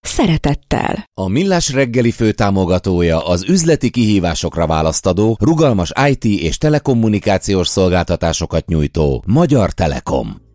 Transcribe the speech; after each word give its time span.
szeretettel. 0.00 1.04
A 1.14 1.28
Millás 1.28 1.72
reggeli 1.72 2.10
főtámogatója 2.10 3.26
az 3.26 3.48
üzleti 3.48 3.90
kihívásokra 3.90 4.66
választadó, 4.66 5.36
rugalmas 5.40 5.92
IT 6.08 6.24
és 6.24 6.58
telekommunikációs 6.58 7.68
szolgáltatásokat 7.68 8.66
nyújtó 8.66 9.24
Magyar 9.26 9.72
Telekom. 9.72 10.48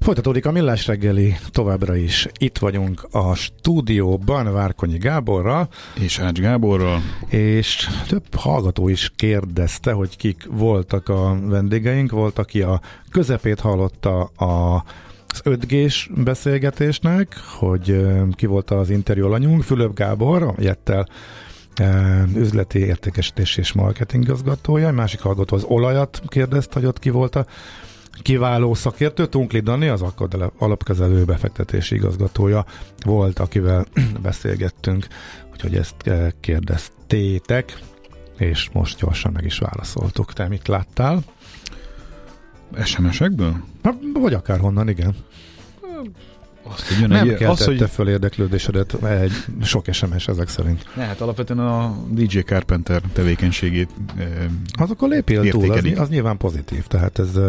Folytatódik 0.00 0.46
a 0.46 0.50
Millás 0.50 0.86
reggeli 0.86 1.36
továbbra 1.50 1.96
is. 1.96 2.28
Itt 2.38 2.58
vagyunk 2.58 3.08
a 3.10 3.34
stúdióban 3.34 4.52
Várkonyi 4.52 4.98
Gáborral. 4.98 5.68
És 6.00 6.18
Ács 6.18 6.38
Gáborral. 6.38 7.02
És 7.28 7.88
több 8.08 8.34
hallgató 8.34 8.88
is 8.88 9.12
kérdezte, 9.16 9.92
hogy 9.92 10.16
kik 10.16 10.46
voltak 10.50 11.08
a 11.08 11.38
vendégeink. 11.42 12.10
Volt, 12.10 12.38
aki 12.38 12.62
a 12.62 12.80
közepét 13.10 13.60
hallotta 13.60 14.20
a 14.24 14.84
az 15.36 15.52
5 15.52 15.66
g 15.66 15.92
beszélgetésnek, 16.24 17.36
hogy 17.58 18.06
ki 18.32 18.46
volt 18.46 18.70
az 18.70 18.90
interjú 18.90 19.26
alanyunk, 19.26 19.62
Fülöp 19.62 19.94
Gábor, 19.94 20.42
a 20.42 20.54
Jettel 20.58 21.08
üzleti 22.34 22.78
értékesítés 22.78 23.56
és 23.56 23.72
marketing 23.72 24.22
igazgatója, 24.22 24.92
másik 24.92 25.20
hallgató 25.20 25.56
az 25.56 25.64
olajat 25.64 26.22
kérdezte, 26.26 26.78
hogy 26.78 26.88
ott 26.88 26.98
ki 26.98 27.10
volt 27.10 27.36
a 27.36 27.46
kiváló 28.22 28.74
szakértő, 28.74 29.26
Tunkli 29.26 29.60
Dani, 29.60 29.88
az 29.88 30.02
Akkad 30.02 30.52
alapkezelő 30.58 31.24
befektetési 31.24 31.94
igazgatója 31.94 32.64
volt, 33.04 33.38
akivel 33.38 33.86
beszélgettünk, 34.22 35.06
úgyhogy 35.52 35.76
ezt 35.76 36.10
kérdeztétek, 36.40 37.78
és 38.38 38.68
most 38.72 38.98
gyorsan 38.98 39.32
meg 39.32 39.44
is 39.44 39.58
válaszoltuk. 39.58 40.32
Te 40.32 40.48
mit 40.48 40.68
láttál? 40.68 41.22
SMS-ekből? 42.84 43.56
Vagy 44.14 44.34
akárhonnan, 44.34 44.88
igen. 44.88 45.14
Azt, 46.62 46.88
hogy 46.88 47.08
nem 47.08 47.28
egy, 47.28 47.42
az, 47.42 47.64
hogy... 47.64 47.90
föl 47.90 48.08
érdeklődésedet 48.08 49.04
egy 49.04 49.32
sok 49.62 49.84
SMS 49.92 50.28
ezek 50.28 50.48
szerint. 50.48 50.86
Ne, 50.96 51.04
hát 51.04 51.20
alapvetően 51.20 51.58
a 51.60 51.96
DJ 52.10 52.38
Carpenter 52.38 53.02
tevékenységét 53.12 53.90
e, 54.18 54.24
Az 54.78 54.90
akkor 54.90 55.08
lépjél 55.08 55.50
túl, 55.50 55.72
az, 55.72 55.84
az 55.96 56.08
nyilván 56.08 56.36
pozitív, 56.36 56.86
tehát 56.86 57.18
ez... 57.18 57.32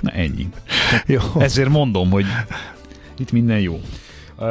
Na 0.00 0.10
ennyi. 0.10 0.48
jó. 1.06 1.20
Ezért 1.38 1.68
mondom, 1.68 2.10
hogy 2.10 2.26
itt 3.18 3.32
minden 3.32 3.60
jó. 3.60 3.80
Uh, 4.38 4.48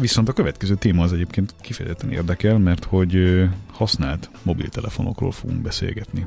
viszont 0.00 0.28
a 0.28 0.32
következő 0.32 0.74
téma 0.74 1.02
az 1.02 1.12
egyébként 1.12 1.54
kifejezetten 1.60 2.12
érdekel, 2.12 2.58
mert 2.58 2.84
hogy 2.84 3.44
használt 3.72 4.30
mobiltelefonokról 4.42 5.32
fogunk 5.32 5.62
beszélgetni. 5.62 6.26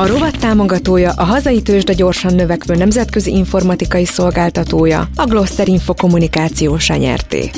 A 0.00 0.06
rovat 0.06 0.38
támogatója 0.38 1.12
a 1.12 1.24
hazai 1.24 1.62
tőzsde 1.62 1.92
gyorsan 1.92 2.34
növekvő 2.34 2.74
nemzetközi 2.74 3.30
informatikai 3.30 4.04
szolgáltatója, 4.04 5.08
a 5.16 5.24
Gloster 5.24 5.68
Info 5.68 5.94
kommunikációsa 5.94 6.96
nyerté. 6.96 7.50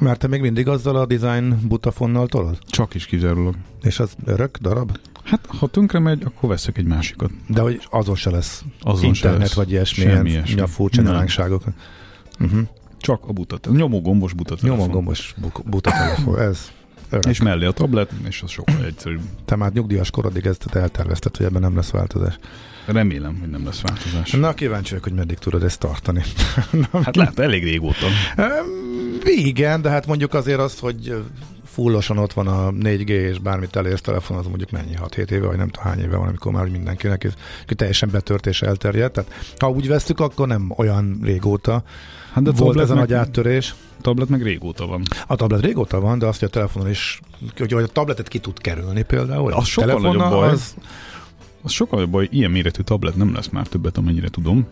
Mert 0.00 0.18
te 0.18 0.26
még 0.26 0.40
mindig 0.40 0.68
azzal 0.68 0.96
a 0.96 1.06
design 1.06 1.68
butafonnal 1.68 2.26
tolod? 2.26 2.58
Csak 2.66 2.94
is 2.94 3.06
kizárólag. 3.06 3.54
És 3.82 3.98
az 3.98 4.12
örök 4.24 4.56
darab? 4.56 4.98
Hát, 5.24 5.46
ha 5.46 5.66
tönkre 5.66 5.98
megy, 5.98 6.22
akkor 6.24 6.48
veszek 6.48 6.78
egy 6.78 6.86
másikat. 6.86 7.30
De 7.46 7.60
hogy 7.60 7.80
azon 7.90 8.14
se 8.16 8.30
lesz 8.30 8.62
azon 8.80 9.04
internet, 9.04 9.38
se 9.38 9.44
lesz. 9.44 9.54
vagy 9.54 9.70
ilyesmi, 9.70 10.02
Semmi 10.02 10.30
ilyesmi. 10.30 10.62
furcsa 10.66 11.02
Uh-huh. 11.02 11.64
Mhm. 12.38 12.60
Csak 13.00 13.24
a 13.26 13.32
buta, 13.32 13.58
nyomógombos 13.70 14.32
buta 14.32 14.56
Nyomógombos 14.60 15.34
buta 15.64 15.90
telefon, 15.90 16.40
ez 16.40 16.70
Örök. 17.10 17.26
És 17.26 17.42
mellé 17.42 17.66
a 17.66 17.72
tablet, 17.72 18.10
és 18.28 18.42
az 18.42 18.50
sokkal 18.50 18.84
egyszerűbb. 18.84 19.20
Te 19.44 19.56
már 19.56 19.72
nyugdíjas 19.72 20.10
korodig 20.10 20.46
ezt 20.46 20.66
eltervezted, 20.74 21.36
hogy 21.36 21.46
ebben 21.46 21.60
nem 21.60 21.76
lesz 21.76 21.90
változás. 21.90 22.38
Remélem, 22.86 23.38
hogy 23.40 23.48
nem 23.48 23.64
lesz 23.64 23.80
változás. 23.80 24.30
Na, 24.30 24.54
kíváncsi 24.54 24.88
vagyok, 24.88 25.04
hogy 25.04 25.14
meddig 25.14 25.38
tudod 25.38 25.62
ezt 25.62 25.78
tartani. 25.78 26.22
Na, 26.92 27.02
hát 27.02 27.16
lehet, 27.16 27.38
elég 27.38 27.62
régóta. 27.62 28.06
Igen, 29.24 29.82
de 29.82 29.90
hát 29.90 30.06
mondjuk 30.06 30.34
azért 30.34 30.58
azt, 30.58 30.78
hogy 30.78 31.22
fullosan 31.64 32.18
ott 32.18 32.32
van 32.32 32.46
a 32.46 32.70
4G, 32.70 33.08
és 33.08 33.38
bármit 33.38 33.76
elérsz 33.76 34.00
telefon, 34.00 34.36
az 34.36 34.46
mondjuk 34.46 34.70
mennyi, 34.70 34.94
6-7 35.02 35.30
éve, 35.30 35.46
vagy 35.46 35.56
nem 35.56 35.68
tudom 35.68 35.86
hány 35.86 36.00
éve 36.00 36.16
van, 36.16 36.28
amikor 36.28 36.52
már 36.52 36.68
mindenkinek 36.68 37.24
ez 37.24 37.32
teljesen 37.66 38.10
betört 38.10 38.46
és 38.46 38.62
elterjedt. 38.62 39.12
Tehát 39.12 39.32
ha 39.58 39.70
úgy 39.70 39.88
vesztük, 39.88 40.20
akkor 40.20 40.46
nem 40.46 40.72
olyan 40.76 41.20
régóta 41.22 41.82
hát 42.32 42.44
de 42.44 42.50
volt 42.50 42.80
ez 42.80 42.90
a 42.90 42.94
nagy 42.94 43.12
áttörés. 43.12 43.74
A 43.98 44.00
tablet 44.00 44.28
meg 44.28 44.42
régóta 44.42 44.86
van. 44.86 45.02
A 45.26 45.36
tablet 45.36 45.60
régóta 45.60 46.00
van, 46.00 46.18
de 46.18 46.26
azt, 46.26 46.38
hogy 46.38 46.48
a 46.48 46.50
telefonon 46.50 46.88
is, 46.88 47.20
hogy 47.56 47.72
a 47.72 47.86
tabletet 47.86 48.28
ki 48.28 48.38
tud 48.38 48.58
kerülni 48.58 49.02
például. 49.02 49.52
Az 49.52 49.66
sokkal 49.66 50.00
nagyobb 50.00 50.30
baj. 50.30 50.48
Az, 50.48 50.74
az 51.62 51.72
sokkal 51.72 52.00
jobb 52.00 52.10
baj, 52.10 52.28
ilyen 52.30 52.50
méretű 52.50 52.82
tablet 52.82 53.16
nem 53.16 53.34
lesz 53.34 53.48
már 53.48 53.66
többet, 53.66 53.96
amennyire 53.96 54.28
tudom, 54.28 54.66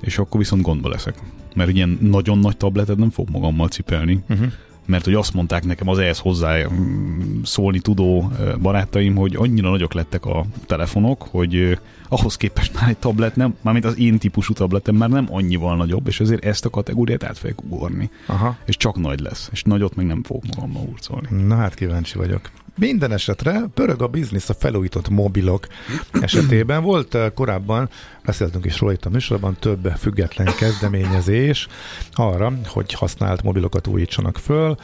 és 0.00 0.18
akkor 0.18 0.40
viszont 0.40 0.62
gondba 0.62 0.88
leszek. 0.88 1.14
Mert 1.54 1.70
ilyen 1.70 1.98
nagyon 2.00 2.38
nagy 2.38 2.56
tabletet 2.56 2.96
nem 2.96 3.10
fog 3.10 3.28
magammal 3.30 3.68
cipelni. 3.68 4.22
Uh-huh 4.28 4.52
mert 4.86 5.04
hogy 5.04 5.14
azt 5.14 5.34
mondták 5.34 5.64
nekem 5.64 5.88
az 5.88 5.98
ehhez 5.98 6.18
hozzá 6.18 6.68
mm, 6.68 7.42
szólni 7.42 7.78
tudó 7.78 8.32
barátaim, 8.60 9.14
hogy 9.14 9.36
annyira 9.36 9.70
nagyok 9.70 9.92
lettek 9.92 10.24
a 10.26 10.44
telefonok, 10.66 11.22
hogy 11.30 11.78
ahhoz 12.08 12.36
képest 12.36 12.74
már 12.74 12.88
egy 12.88 12.96
tablet 12.96 13.36
nem, 13.36 13.56
mármint 13.60 13.84
az 13.84 13.98
én 13.98 14.18
típusú 14.18 14.52
tabletem 14.52 14.94
már 14.94 15.08
nem 15.08 15.26
annyival 15.30 15.76
nagyobb, 15.76 16.06
és 16.06 16.20
ezért 16.20 16.44
ezt 16.44 16.64
a 16.64 16.70
kategóriát 16.70 17.24
át 17.24 17.38
fogják 17.38 17.62
ugorni. 17.62 18.10
Aha. 18.26 18.56
És 18.64 18.76
csak 18.76 18.96
nagy 18.96 19.20
lesz, 19.20 19.48
és 19.52 19.62
nagyot 19.62 19.94
meg 19.94 20.06
nem 20.06 20.22
fogok 20.22 20.44
magammal 20.54 20.82
úrcolni. 20.90 21.42
Na 21.42 21.56
hát 21.56 21.74
kíváncsi 21.74 22.18
vagyok. 22.18 22.50
Minden 22.78 23.12
esetre 23.12 23.60
pörög 23.74 24.02
a 24.02 24.06
biznisz 24.06 24.48
a 24.48 24.54
felújított 24.54 25.08
mobilok 25.08 25.66
esetében. 26.12 26.82
Volt 26.82 27.18
korábban, 27.34 27.88
beszéltünk 28.24 28.64
is 28.64 28.80
róla 28.80 28.92
itt 28.92 29.04
a 29.04 29.10
műsorban, 29.10 29.56
több 29.58 29.92
független 29.98 30.54
kezdeményezés 30.58 31.68
arra, 32.12 32.52
hogy 32.66 32.92
használt 32.92 33.42
mobilokat 33.42 33.86
újítsanak 33.86 34.38
föl 34.38 34.76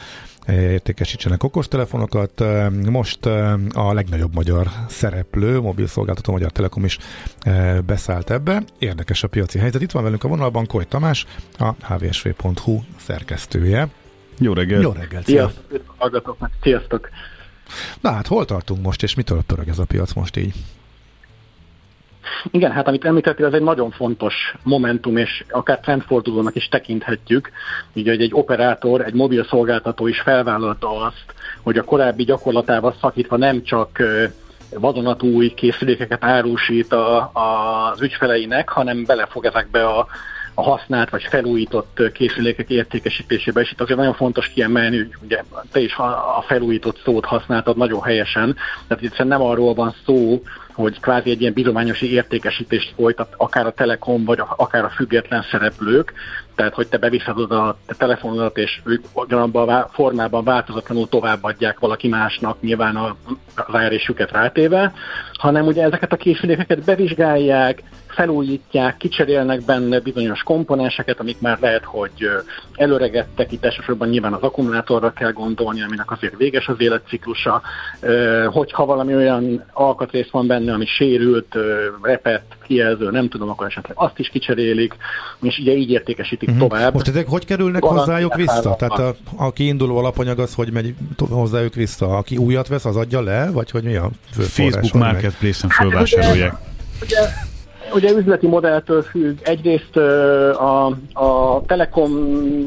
értékesítsenek 0.47 1.43
okostelefonokat. 1.43 2.43
Most 2.89 3.25
a 3.73 3.93
legnagyobb 3.93 4.33
magyar 4.33 4.67
szereplő, 4.87 5.59
mobilszolgáltató 5.59 6.31
Magyar 6.31 6.51
Telekom 6.51 6.85
is 6.85 6.97
beszállt 7.85 8.29
ebbe. 8.29 8.63
Érdekes 8.79 9.23
a 9.23 9.27
piaci 9.27 9.59
helyzet. 9.59 9.81
Itt 9.81 9.91
van 9.91 10.03
velünk 10.03 10.23
a 10.23 10.27
vonalban 10.27 10.65
Koly 10.65 10.85
Tamás, 10.85 11.25
a 11.57 11.71
hvsv.hu 11.71 12.79
szerkesztője. 12.97 13.89
Jó 14.39 14.53
reggel! 14.53 14.81
Jó 14.81 14.91
reggel! 14.91 15.23
Sziasztok! 15.23 16.37
Sziasztok! 16.61 17.09
Na 18.01 18.11
hát 18.11 18.27
hol 18.27 18.45
tartunk 18.45 18.83
most, 18.83 19.03
és 19.03 19.15
mitől 19.15 19.41
pörög 19.47 19.67
ez 19.67 19.79
a 19.79 19.85
piac 19.85 20.13
most 20.13 20.37
így? 20.37 20.53
Igen, 22.51 22.71
hát 22.71 22.87
amit 22.87 23.05
említettél, 23.05 23.45
az 23.45 23.53
egy 23.53 23.61
nagyon 23.61 23.91
fontos 23.91 24.55
momentum, 24.63 25.17
és 25.17 25.43
akár 25.49 25.79
trendfordulónak 25.79 26.55
is 26.55 26.67
tekinthetjük. 26.67 27.51
Ugye, 27.93 28.11
hogy 28.11 28.21
egy 28.21 28.33
operátor, 28.33 29.01
egy 29.01 29.13
mobil 29.13 29.45
szolgáltató 29.45 30.07
is 30.07 30.19
felvállalta 30.19 31.01
azt, 31.01 31.33
hogy 31.61 31.77
a 31.77 31.83
korábbi 31.83 32.23
gyakorlatával 32.23 32.95
szakítva 33.01 33.37
nem 33.37 33.63
csak 33.63 34.03
vadonatúj 34.69 35.53
készülékeket 35.53 36.23
árusít 36.23 36.93
a, 36.93 37.17
a, 37.33 37.89
az 37.91 38.01
ügyfeleinek, 38.01 38.69
hanem 38.69 39.05
belefog 39.05 39.45
ezekbe 39.45 39.87
a 39.87 40.07
a 40.53 40.61
használt 40.61 41.09
vagy 41.09 41.23
felújított 41.23 42.11
készülékek 42.13 42.69
értékesítésébe, 42.69 43.61
és 43.61 43.71
itt 43.71 43.81
azért 43.81 43.99
nagyon 43.99 44.13
fontos 44.13 44.47
kiemelni, 44.47 44.97
hogy 44.97 45.15
ugye 45.23 45.43
te 45.71 45.79
is 45.79 45.95
a 46.37 46.43
felújított 46.47 47.01
szót 47.03 47.25
használtad 47.25 47.77
nagyon 47.77 48.01
helyesen, 48.01 48.55
tehát 48.87 49.03
itt 49.03 49.23
nem 49.23 49.41
arról 49.41 49.73
van 49.73 49.95
szó, 50.05 50.41
hogy 50.73 50.99
kvázi 50.99 51.29
egy 51.29 51.41
ilyen 51.41 51.53
bizományos 51.53 52.01
értékesítést 52.01 52.93
folytat 52.95 53.33
akár 53.37 53.65
a 53.65 53.71
Telekom, 53.71 54.23
vagy 54.25 54.39
akár 54.55 54.83
a 54.83 54.89
független 54.89 55.45
szereplők, 55.51 56.13
tehát 56.55 56.73
hogy 56.73 56.87
te 56.87 56.97
beviszed 56.97 57.37
oda 57.37 57.67
a 57.67 57.77
te 57.85 57.95
telefonodat, 57.97 58.57
és 58.57 58.81
ők 58.85 59.05
abban 59.13 59.69
a 59.69 59.89
formában 59.91 60.43
változatlanul 60.43 61.09
továbbadják 61.09 61.79
valaki 61.79 62.07
másnak, 62.07 62.61
nyilván 62.61 62.95
a 62.95 63.15
ráérésüket 63.67 64.31
rátéve, 64.31 64.93
hanem 65.33 65.65
ugye 65.65 65.83
ezeket 65.83 66.13
a 66.13 66.17
készülékeket 66.17 66.83
bevizsgálják, 66.83 67.83
felújítják, 68.15 68.97
kicserélnek 68.97 69.65
benne 69.65 69.99
bizonyos 69.99 70.43
komponenseket, 70.43 71.19
amik 71.19 71.39
már 71.39 71.57
lehet, 71.61 71.83
hogy 71.83 72.29
előregettek, 72.75 73.51
itt 73.51 73.65
elsősorban 73.65 74.09
nyilván 74.09 74.33
az 74.33 74.41
akkumulátorra 74.41 75.13
kell 75.13 75.31
gondolni, 75.31 75.81
aminek 75.81 76.11
azért 76.11 76.37
véges 76.37 76.67
az 76.67 76.75
életciklusa, 76.77 77.61
hogyha 78.45 78.85
valami 78.85 79.15
olyan 79.15 79.63
alkatrész 79.73 80.29
van 80.31 80.47
benne, 80.47 80.73
ami 80.73 80.85
sérült, 80.85 81.55
repett, 82.01 82.55
kijelző, 82.67 83.11
nem 83.11 83.29
tudom, 83.29 83.49
akkor 83.49 83.67
esetleg 83.67 83.97
azt 83.97 84.19
is 84.19 84.29
kicserélik, 84.29 84.95
és 85.41 85.57
ugye 85.57 85.73
így 85.73 85.89
értékesítik 85.89 86.49
uh-huh. 86.49 86.67
tovább. 86.67 86.93
Most 86.93 87.07
ezek 87.07 87.27
hogy 87.27 87.45
kerülnek 87.45 87.81
Valami 87.81 87.99
hozzájuk 87.99 88.35
vissza? 88.35 88.75
Tehát 88.75 88.99
a, 88.99 89.15
a 89.35 89.51
kiinduló 89.51 89.97
alapanyag 89.97 90.39
az, 90.39 90.53
hogy 90.53 90.71
megy 90.71 90.93
hozzájuk 91.29 91.73
vissza? 91.73 92.17
Aki 92.17 92.37
újat 92.37 92.67
vesz, 92.67 92.85
az 92.85 92.95
adja 92.95 93.21
le? 93.21 93.51
Vagy 93.51 93.71
hogy 93.71 93.83
mi 93.83 93.95
a 93.95 94.09
Facebook 94.31 94.93
Marketplace-en 94.93 95.69
fölvásárolják. 95.69 96.51
Hát, 96.51 96.61
ugye, 97.01 97.19
ugye 97.19 97.27
ugye 97.93 98.11
üzleti 98.11 98.47
modelltől 98.47 99.01
függ. 99.01 99.37
Egyrészt 99.43 99.97
a, 99.97 100.85
a 101.13 101.61
Telekom 101.65 102.11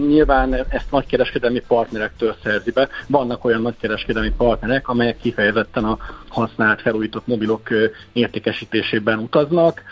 nyilván 0.09 0.55
ezt 0.55 0.91
nagykereskedelmi 0.91 1.63
partnerektől 1.69 2.37
szerzi 2.43 2.71
be. 2.71 2.89
Vannak 3.07 3.45
olyan 3.45 3.63
nagykereskedelmi 3.63 4.33
partnerek, 4.37 4.89
amelyek 4.89 5.19
kifejezetten 5.21 5.85
a 5.85 5.99
használt, 6.29 6.81
felújított 6.81 7.27
mobilok 7.27 7.69
értékesítésében 8.13 9.19
utaznak. 9.19 9.83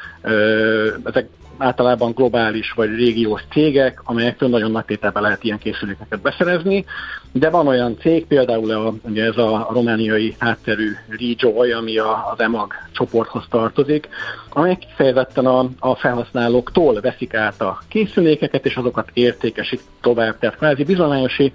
Ezek 1.05 1.29
általában 1.59 2.13
globális 2.13 2.73
vagy 2.73 2.95
régiós 2.95 3.43
cégek, 3.51 4.01
amelyektől 4.05 4.49
nagyon 4.49 4.71
nagy 4.71 4.85
tételben 4.85 5.23
lehet 5.23 5.45
ilyen 5.45 5.59
készülékeket 5.59 6.21
beszerezni, 6.21 6.85
de 7.33 7.51
van 7.51 7.67
olyan 7.67 7.97
cég, 7.99 8.27
például 8.27 8.71
a, 8.71 8.95
ugye 9.09 9.25
ez 9.25 9.37
a 9.37 9.69
romániai 9.73 10.35
hátterű 10.39 10.93
Rejoy, 11.09 11.73
ami 11.73 11.99
a, 11.99 12.31
az 12.33 12.41
EMAG 12.41 12.73
csoporthoz 12.93 13.45
tartozik, 13.51 14.09
amelyek 14.49 14.79
kifejezetten 14.79 15.47
a, 15.47 15.69
a 15.79 15.95
felhasználóktól 15.95 17.01
veszik 17.01 17.35
át 17.35 17.61
a 17.61 17.79
készülékeket, 17.89 18.67
és 18.67 18.77
azokat 18.77 19.11
értékesít 19.13 19.81
tovább. 20.01 20.39
Tehát 20.39 20.57
kvázi 20.57 20.85
bizonyosi 20.85 21.53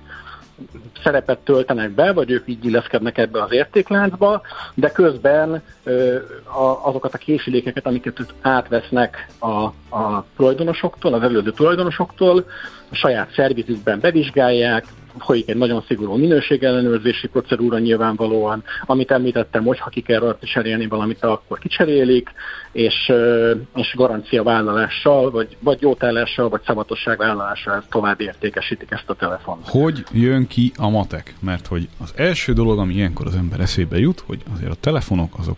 szerepet 1.03 1.39
töltenek 1.39 1.89
be, 1.89 2.13
vagy 2.13 2.31
ők 2.31 2.47
így 2.47 2.65
illeszkednek 2.65 3.17
ebbe 3.17 3.44
az 3.44 3.51
értékláncba, 3.51 4.41
de 4.73 4.91
közben 4.91 5.63
azokat 6.81 7.13
a 7.13 7.17
készülékeket, 7.17 7.85
amiket 7.85 8.19
átvesznek 8.41 9.27
a, 9.39 9.63
a 9.97 10.25
tulajdonosoktól, 10.35 11.13
az 11.13 11.21
előző 11.21 11.51
tulajdonosoktól, 11.51 12.45
saját 12.91 13.33
szervizükben 13.33 14.00
bevizsgálják, 14.00 14.86
folyik 15.19 15.50
egy 15.50 15.57
nagyon 15.57 15.83
szigorú 15.88 16.15
minőségellenőrzési 16.15 17.27
procedúra 17.27 17.80
nyilvánvalóan, 17.80 18.63
amit 18.86 19.12
említettem, 19.12 19.63
hogy 19.63 19.80
ha 19.80 19.89
ki 19.89 20.01
kell 20.01 20.19
rajta 20.19 20.45
cserélni 20.45 20.88
valamit, 20.88 21.24
akkor 21.24 21.59
kicserélik, 21.59 22.30
és, 22.71 23.12
és 23.75 23.94
garancia 23.95 24.44
vállalással, 24.44 25.31
vagy, 25.31 25.57
vagy 25.59 25.81
jótállással, 25.81 26.50
vagy 26.50 26.62
szabatosság 26.65 27.18
vállalással 27.18 27.83
tovább 27.89 28.21
értékesítik 28.21 28.92
ezt 28.92 29.09
a 29.09 29.13
telefont. 29.13 29.68
Hogy 29.68 30.03
jön 30.12 30.47
ki 30.47 30.71
a 30.77 30.89
matek? 30.89 31.35
Mert 31.39 31.68
hogy 31.68 31.89
az 32.00 32.13
első 32.15 32.53
dolog, 32.53 32.80
ami 32.80 32.94
ilyenkor 32.94 33.27
az 33.27 33.35
ember 33.35 33.59
eszébe 33.59 33.97
jut, 33.97 34.19
hogy 34.19 34.42
azért 34.56 34.71
a 34.71 34.75
telefonok 34.80 35.33
azok 35.38 35.57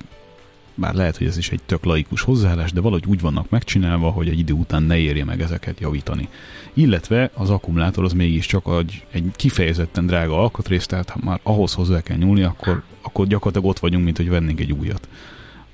bár 0.76 0.94
lehet, 0.94 1.18
hogy 1.18 1.28
ez 1.28 1.38
is 1.38 1.50
egy 1.50 1.62
tök 1.66 1.84
laikus 1.84 2.22
hozzáállás, 2.22 2.72
de 2.72 2.82
valahogy 2.82 3.06
úgy 3.08 3.22
vannak 3.22 3.50
megcsinálva, 3.50 4.10
hogy 4.10 4.28
egy 4.28 4.40
idő 4.40 4.54
után 4.54 4.84
ne 4.84 4.98
érje 4.98 5.24
meg 5.24 5.42
ezeket 5.42 5.80
javítani. 5.80 6.28
Illetve 6.74 7.32
az 7.34 7.50
akkumulátor 7.50 8.04
az 8.04 8.14
mégiscsak 8.14 8.66
egy, 8.80 9.06
egy 9.12 9.32
kifejezetten 9.36 10.06
drága 10.06 10.40
alkatrész, 10.40 10.86
tehát 10.86 11.10
ha 11.10 11.20
már 11.24 11.40
ahhoz 11.44 11.74
hozzá 11.74 12.02
kell 12.02 12.18
nyúlni, 12.18 12.44
akkor, 12.44 12.84
akkor 13.02 13.28
gyakorlatilag 13.28 13.70
ott 13.70 13.80
vagyunk, 13.80 14.04
mint 14.04 14.18
hogy 14.18 14.30
vennénk 14.30 14.60
egy 14.60 14.72
újat. 14.72 15.08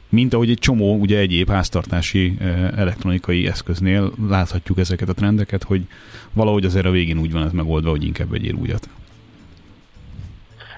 Mint 0.09 0.33
ahogy 0.33 0.49
egy 0.49 0.59
csomó 0.59 0.95
ugye 0.95 1.17
egyéb 1.17 1.49
háztartási 1.49 2.37
elektronikai 2.75 3.47
eszköznél 3.47 4.13
láthatjuk 4.29 4.77
ezeket 4.77 5.09
a 5.09 5.13
trendeket, 5.13 5.63
hogy 5.63 5.87
valahogy 6.33 6.65
azért 6.65 6.85
a 6.85 6.91
végén 6.91 7.19
úgy 7.19 7.31
van 7.31 7.43
ez 7.43 7.51
megoldva, 7.51 7.89
hogy 7.89 8.03
inkább 8.03 8.29
vegyél 8.29 8.53
újat. 8.53 8.89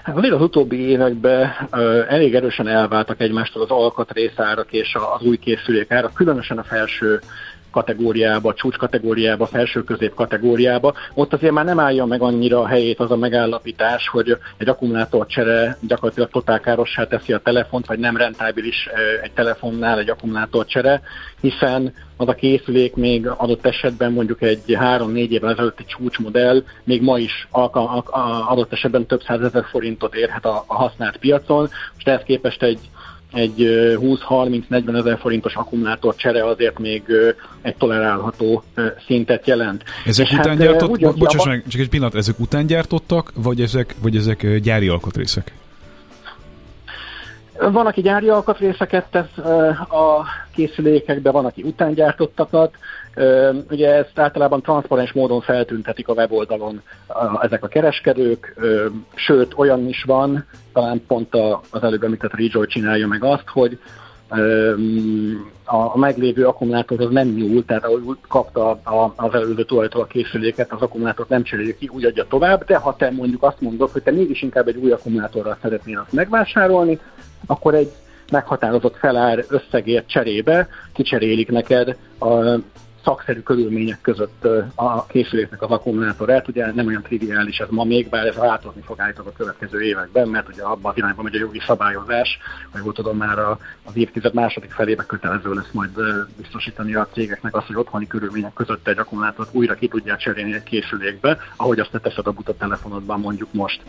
Hát 0.02 0.16
azért 0.16 0.34
az 0.34 0.40
utóbbi 0.40 0.76
években 0.76 1.50
elég 2.08 2.34
erősen 2.34 2.68
elváltak 2.68 3.20
egymástól 3.20 3.62
az 3.62 3.70
alkatrészárak 3.70 4.72
és 4.72 4.94
az 4.94 5.26
új 5.26 5.36
készülék 5.36 5.90
ára, 5.90 6.10
különösen 6.14 6.58
a 6.58 6.62
felső 6.62 7.20
kategóriába, 7.70 8.54
csúcs 8.54 8.76
kategóriába, 8.76 9.46
felső 9.46 9.84
közép 9.84 10.14
kategóriába, 10.14 10.94
ott 11.14 11.32
azért 11.32 11.52
már 11.52 11.64
nem 11.64 11.80
állja 11.80 12.04
meg 12.04 12.22
annyira 12.22 12.60
a 12.60 12.66
helyét 12.66 13.00
az 13.00 13.10
a 13.10 13.16
megállapítás, 13.16 14.08
hogy 14.08 14.36
egy 14.56 14.68
akkumulátorcsere 14.68 15.76
gyakorlatilag 15.80 16.30
totálkárossá 16.30 17.04
teszi 17.04 17.32
a 17.32 17.38
telefont, 17.38 17.86
vagy 17.86 17.98
nem 17.98 18.16
rentábilis 18.16 18.88
egy 19.22 19.32
telefonnál 19.32 19.98
egy 19.98 20.10
akkumulátorcsere, 20.10 21.00
hiszen 21.40 21.92
az 22.16 22.28
a 22.28 22.34
készülék 22.34 22.94
még 22.94 23.26
adott 23.26 23.66
esetben 23.66 24.12
mondjuk 24.12 24.42
egy 24.42 24.62
3-4 24.66 25.28
évvel 25.28 25.50
ezelőtti 25.50 25.84
csúcsmodell 25.84 26.62
még 26.84 27.02
ma 27.02 27.18
is 27.18 27.48
adott 28.48 28.72
esetben 28.72 29.06
több 29.06 29.22
százezer 29.22 29.64
forintot 29.70 30.14
érhet 30.14 30.44
a, 30.44 30.64
a 30.66 30.74
használt 30.74 31.16
piacon. 31.16 31.68
Most 31.94 32.08
ehhez 32.08 32.22
képest 32.22 32.62
egy 32.62 32.78
egy 33.32 33.54
20-30-40 33.94 34.98
ezer 34.98 35.18
forintos 35.18 35.54
akkumulátor 35.54 36.14
csere 36.14 36.46
azért 36.46 36.78
még 36.78 37.02
egy 37.62 37.76
tolerálható 37.76 38.62
szintet 39.06 39.46
jelent. 39.46 39.84
Ezek 40.06 40.26
És 40.26 40.32
után 40.32 40.48
hát, 40.48 40.58
gyártott, 40.58 41.00
bo- 41.00 41.18
bocsáss 41.18 41.46
meg, 41.46 41.64
csak 41.68 41.80
egy 41.80 41.88
pillanat, 41.88 42.14
ezek 42.14 42.38
után 42.38 42.66
gyártottak, 42.66 43.32
vagy 43.34 43.60
ezek, 43.60 43.94
vagy 44.02 44.16
ezek 44.16 44.58
gyári 44.58 44.88
alkatrészek? 44.88 45.52
Van, 47.60 47.86
aki 47.86 48.00
gyári 48.00 48.28
alkatrészeket 48.28 49.06
tesz 49.10 49.36
a 49.90 50.24
készülékekbe, 50.54 51.30
van, 51.30 51.44
aki 51.44 51.62
után 51.62 51.94
gyártottakat. 51.94 52.74
Ugye 53.70 53.94
ezt 53.94 54.18
általában 54.18 54.62
transzparens 54.62 55.12
módon 55.12 55.40
feltüntetik 55.40 56.08
a 56.08 56.12
weboldalon 56.12 56.82
ezek 57.40 57.64
a 57.64 57.68
kereskedők, 57.68 58.54
sőt 59.14 59.52
olyan 59.56 59.88
is 59.88 60.02
van, 60.02 60.44
talán 60.72 61.02
pont 61.06 61.34
az 61.70 61.82
előbb 61.82 62.02
említett 62.02 62.34
Rejoy 62.34 62.66
csinálja 62.66 63.06
meg 63.06 63.24
azt, 63.24 63.48
hogy 63.48 63.78
a 65.64 65.98
meglévő 65.98 66.46
akkumulátorhoz 66.46 67.10
nem 67.10 67.28
nyúl, 67.28 67.64
tehát 67.64 67.84
ahogy 67.84 68.02
kapta 68.28 68.80
az 69.16 69.34
előző 69.34 69.64
tulajtól 69.64 70.02
a 70.02 70.06
készüléket, 70.06 70.72
az 70.72 70.82
akkumulátort 70.82 71.28
nem 71.28 71.42
cseréli 71.42 71.76
ki, 71.76 71.90
úgy 71.92 72.04
adja 72.04 72.26
tovább, 72.28 72.64
de 72.64 72.76
ha 72.76 72.96
te 72.96 73.10
mondjuk 73.10 73.42
azt 73.42 73.60
mondod, 73.60 73.90
hogy 73.90 74.02
te 74.02 74.10
mégis 74.10 74.42
inkább 74.42 74.68
egy 74.68 74.76
új 74.76 74.90
akkumulátorral 74.92 75.58
szeretnél 75.62 75.98
azt 75.98 76.12
megvásárolni, 76.12 76.98
akkor 77.46 77.74
egy 77.74 77.92
meghatározott 78.30 78.96
felár 78.96 79.44
összegért 79.48 80.08
cserébe 80.08 80.68
kicserélik 80.92 81.50
neked 81.50 81.96
a 82.20 82.58
szakszerű 83.04 83.40
körülmények 83.40 84.00
között 84.00 84.44
a 84.74 85.06
készüléknek 85.06 85.62
az 85.62 85.70
akkumulátorát. 85.70 86.48
Ugye 86.48 86.72
nem 86.72 86.86
olyan 86.86 87.02
triviális 87.02 87.58
ez 87.58 87.66
ma 87.70 87.84
még, 87.84 88.08
bár 88.08 88.26
ez 88.26 88.34
változni 88.34 88.80
fog 88.80 89.00
állítólag 89.00 89.32
a 89.34 89.36
következő 89.36 89.82
években, 89.82 90.28
mert 90.28 90.48
ugye 90.48 90.62
abban 90.62 90.90
az 90.90 90.96
irányban 90.96 91.24
megy 91.24 91.34
a 91.34 91.38
jogi 91.38 91.60
szabályozás, 91.66 92.38
hogy 92.72 92.80
úgy 92.80 92.94
tudom 92.94 93.16
már 93.16 93.38
az 93.38 93.92
évtized 93.94 94.34
második 94.34 94.70
felébe 94.70 95.04
kötelező 95.06 95.54
lesz 95.54 95.70
majd 95.72 95.90
biztosítani 96.36 96.94
a 96.94 97.08
cégeknek 97.12 97.56
azt, 97.56 97.66
hogy 97.66 97.76
otthoni 97.76 98.06
körülmények 98.06 98.52
között 98.52 98.88
egy 98.88 98.98
akkumulátort 98.98 99.48
újra 99.52 99.74
ki 99.74 99.88
tudják 99.88 100.18
cserélni 100.18 100.54
egy 100.54 100.62
készülékbe, 100.62 101.38
ahogy 101.56 101.78
azt 101.78 101.90
te 101.90 101.98
teszed 101.98 102.26
a 102.26 102.32
buta 102.32 102.54
telefonodban 102.54 103.20
mondjuk 103.20 103.52
most. 103.52 103.82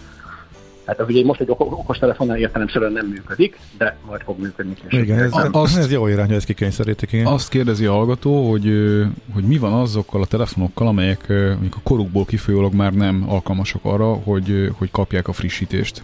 Hát 0.86 1.00
az 1.00 1.08
ugye 1.08 1.26
most 1.26 1.40
egy 1.40 1.50
okos 1.50 1.98
telefonnál 1.98 2.38
értelemszerűen 2.38 2.92
nem 2.92 3.06
működik, 3.06 3.58
de 3.78 3.98
majd 4.08 4.22
fog 4.22 4.40
működni. 4.40 4.76
Igen, 4.90 5.20
ez, 5.20 5.32
azt, 5.52 5.78
ez 5.78 5.92
jó 5.92 6.08
irány, 6.08 6.28
hogy 6.28 6.36
ezt 6.36 6.46
kikényszerítik. 6.46 7.12
Igen. 7.12 7.26
Azt 7.26 7.50
kérdezi 7.50 7.86
a 7.86 7.92
hallgató, 7.92 8.50
hogy, 8.50 8.66
hogy 9.34 9.44
mi 9.44 9.58
van 9.58 9.74
azokkal 9.74 10.22
a 10.22 10.26
telefonokkal, 10.26 10.88
amelyek 10.88 11.30
a 11.72 11.80
korukból 11.84 12.26
kifolyólag 12.26 12.74
már 12.74 12.94
nem 12.94 13.26
alkalmasak 13.28 13.86
arra, 13.86 14.14
hogy, 14.14 14.70
hogy 14.78 14.92
kapják 14.92 15.28
a 15.28 15.34
frissítést. 15.34 16.04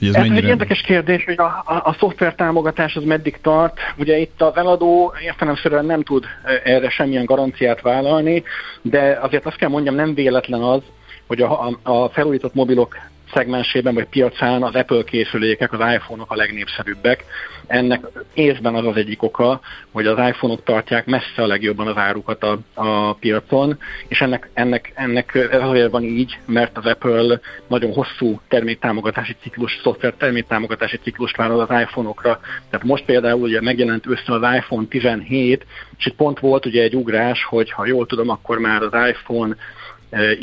Ez, 0.00 0.08
ez 0.08 0.14
mennyire... 0.14 0.36
egy 0.36 0.44
érdekes 0.44 0.80
kérdés, 0.80 1.24
hogy 1.24 1.38
a, 1.38 1.62
a, 1.66 1.82
a 1.84 1.96
szoftver 1.98 2.34
támogatás 2.34 2.96
az 2.96 3.04
meddig 3.04 3.38
tart. 3.42 3.78
Ugye 3.96 4.18
itt 4.18 4.42
az 4.42 4.56
eladó 4.56 5.12
értelemszerűen 5.24 5.84
nem 5.84 6.02
tud 6.02 6.24
erre 6.64 6.90
semmilyen 6.90 7.24
garanciát 7.24 7.80
vállalni, 7.80 8.42
de 8.82 9.18
azért 9.22 9.46
azt 9.46 9.56
kell 9.56 9.68
mondjam, 9.68 9.94
nem 9.94 10.14
véletlen 10.14 10.62
az, 10.62 10.82
hogy 11.28 11.40
a, 11.40 11.78
a 11.82 12.08
felújított 12.08 12.54
mobilok 12.54 12.96
szegmensében 13.34 13.94
vagy 13.94 14.08
piacán 14.08 14.62
az 14.62 14.74
Apple 14.74 15.02
készülékek, 15.04 15.72
az 15.72 15.92
iPhone-ok 15.94 16.30
a 16.30 16.36
legnépszerűbbek. 16.36 17.24
Ennek 17.66 18.06
évben 18.34 18.74
az 18.74 18.86
az 18.86 18.96
egyik 18.96 19.22
oka, 19.22 19.60
hogy 19.92 20.06
az 20.06 20.28
iPhone-ok 20.28 20.62
tartják 20.62 21.06
messze 21.06 21.42
a 21.42 21.46
legjobban 21.46 21.86
az 21.86 21.96
árukat 21.96 22.42
a, 22.42 22.58
a 22.74 23.12
piacon, 23.12 23.78
és 24.08 24.20
ennek, 24.20 24.50
ennek, 24.54 24.92
ennek 24.94 25.48
azért 25.50 25.90
van 25.90 26.02
így, 26.02 26.38
mert 26.46 26.76
az 26.76 26.86
Apple 26.86 27.40
nagyon 27.66 27.92
hosszú 27.92 28.40
terméktámogatási 28.48 29.36
ciklus, 29.42 29.80
szoftver 29.82 30.14
terméktámogatási 30.18 30.96
ciklust 30.96 31.36
vállal 31.36 31.60
az 31.60 31.80
iPhone-okra. 31.80 32.40
Tehát 32.70 32.86
most 32.86 33.04
például 33.04 33.40
ugye 33.40 33.60
megjelent 33.60 34.06
össze 34.06 34.32
az 34.32 34.54
iPhone 34.56 34.86
17, 34.86 35.66
és 35.98 36.06
itt 36.06 36.16
pont 36.16 36.40
volt 36.40 36.66
ugye 36.66 36.82
egy 36.82 36.96
ugrás, 36.96 37.44
hogy 37.44 37.70
ha 37.70 37.86
jól 37.86 38.06
tudom, 38.06 38.28
akkor 38.28 38.58
már 38.58 38.82
az 38.82 39.08
iPhone 39.08 39.56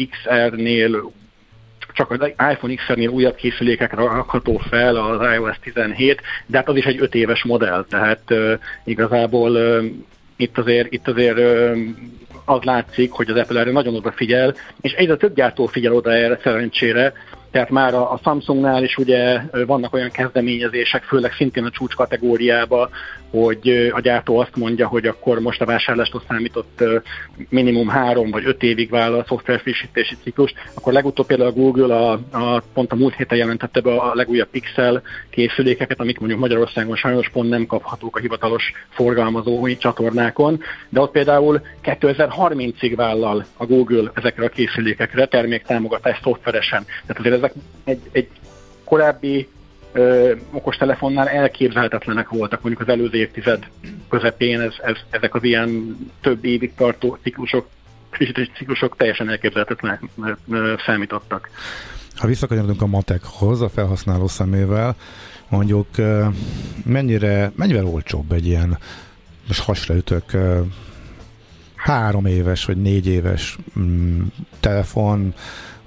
XR-nél 0.10 1.12
csak 1.94 2.12
az 2.12 2.28
iPhone 2.52 2.74
XR-nél 2.74 3.10
újabb 3.10 3.36
készülékekre 3.36 4.02
rakható 4.02 4.58
fel 4.58 4.96
az 4.96 5.34
iOS 5.34 5.60
17, 5.60 6.22
de 6.46 6.58
hát 6.58 6.68
az 6.70 6.76
is 6.76 6.86
egy 6.86 7.02
5 7.02 7.16
éves 7.16 7.44
modell, 7.44 7.86
tehát 7.90 8.34
igazából 8.84 9.58
itt 10.36 10.58
azért, 10.58 10.94
itt 10.94 11.08
azért 11.08 11.40
az 12.46 12.64
látszik, 12.64 13.12
hogy 13.12 13.30
az 13.30 13.38
Apple 13.38 13.60
erre 13.60 13.72
nagyon 13.72 13.96
odafigyel, 13.96 14.56
és 14.82 14.92
egyre 14.92 15.16
több 15.16 15.36
gyártó 15.36 15.66
figyel 15.66 15.94
oda 15.94 16.12
erre 16.12 16.40
szerencsére, 16.44 17.14
tehát 17.52 17.70
már 17.70 17.94
a, 17.94 18.20
Samsungnál 18.24 18.84
is 18.84 18.98
ugye 18.98 19.42
vannak 19.66 19.94
olyan 19.94 20.10
kezdeményezések, 20.10 21.04
főleg 21.04 21.32
szintén 21.34 21.64
a 21.64 21.70
csúcs 21.70 21.96
kategóriába, 21.96 22.90
hogy 23.36 23.90
a 23.92 24.00
gyártó 24.00 24.38
azt 24.38 24.56
mondja, 24.56 24.88
hogy 24.88 25.06
akkor 25.06 25.40
most 25.40 25.62
a 25.62 25.66
vásárlástól 25.66 26.22
számított 26.28 26.84
minimum 27.50 27.88
három 27.88 28.32
vagy 28.32 28.46
öt 28.46 28.64
évig 28.64 28.90
vállal 28.90 29.20
a 29.20 29.26
szoftver 29.28 29.60
frissítési 29.60 30.16
ciklus, 30.24 30.54
akkor 30.74 30.94
legutóbb 30.94 31.26
például 31.26 31.50
a 31.50 31.54
Google 31.54 31.96
a, 31.96 32.12
a, 32.32 32.64
pont 32.74 32.92
a 32.92 32.96
múlt 32.96 33.16
héten 33.16 33.38
jelentette 33.38 33.82
be 33.82 33.94
a 33.96 34.16
legújabb 34.16 34.50
Pixel 34.50 35.02
készülékeket, 35.30 36.00
amik 36.00 36.20
mondjuk 36.20 36.40
Magyarországon 36.40 36.96
sajnos 36.96 37.30
pont 37.30 37.50
nem 37.50 37.66
kaphatók 37.66 38.16
a 38.16 38.20
hivatalos 38.20 38.72
forgalmazói 38.90 39.78
csatornákon, 39.78 40.62
de 40.90 41.00
ott 41.00 41.12
például 41.12 41.62
2030-ig 41.84 42.94
vállal 42.96 43.46
a 43.58 43.66
Google 43.66 44.12
ezekre 44.14 44.46
a 44.46 44.50
készülékekre 44.50 45.26
terméktámogatás 45.26 46.20
szoftveresen. 46.24 46.86
Tehát 47.06 47.20
azért 47.20 47.36
ezek 47.36 47.54
egy, 47.84 48.02
egy 48.12 48.28
korábbi 48.84 49.48
okostelefonnál 50.52 51.28
elképzelhetetlenek 51.28 52.30
voltak 52.30 52.62
mondjuk 52.62 52.88
az 52.88 52.94
előző 52.94 53.18
évtized 53.18 53.68
közepén, 54.10 54.62
ez, 54.62 54.74
ez, 54.84 54.96
ezek 55.10 55.36
az 55.36 55.44
ilyen 55.44 55.98
több 56.22 56.46
évig 56.46 56.74
tartó 56.76 57.18
ciklusok, 57.24 57.68
frissítési 58.10 58.52
ciklusok 58.58 58.96
teljesen 58.98 59.30
elképzelhetetlenek 59.30 60.02
számítottak. 60.86 61.50
Ha 62.16 62.28
visszakanyarodunk 62.28 62.82
a 62.82 62.88
matekhoz, 62.88 63.62
a 63.62 63.70
felhasználó 63.70 64.28
szemével, 64.28 64.96
mondjuk 65.50 65.88
mennyire, 66.86 67.52
mennyivel 67.56 67.86
olcsóbb 67.86 68.32
egy 68.32 68.46
ilyen, 68.46 68.78
most 69.48 69.62
hasra 69.62 69.96
ütök, 69.96 70.24
három 71.76 72.26
éves 72.26 72.66
vagy 72.66 72.78
négy 72.78 73.08
éves 73.08 73.58
mm, 73.80 74.22
telefon, 74.60 75.34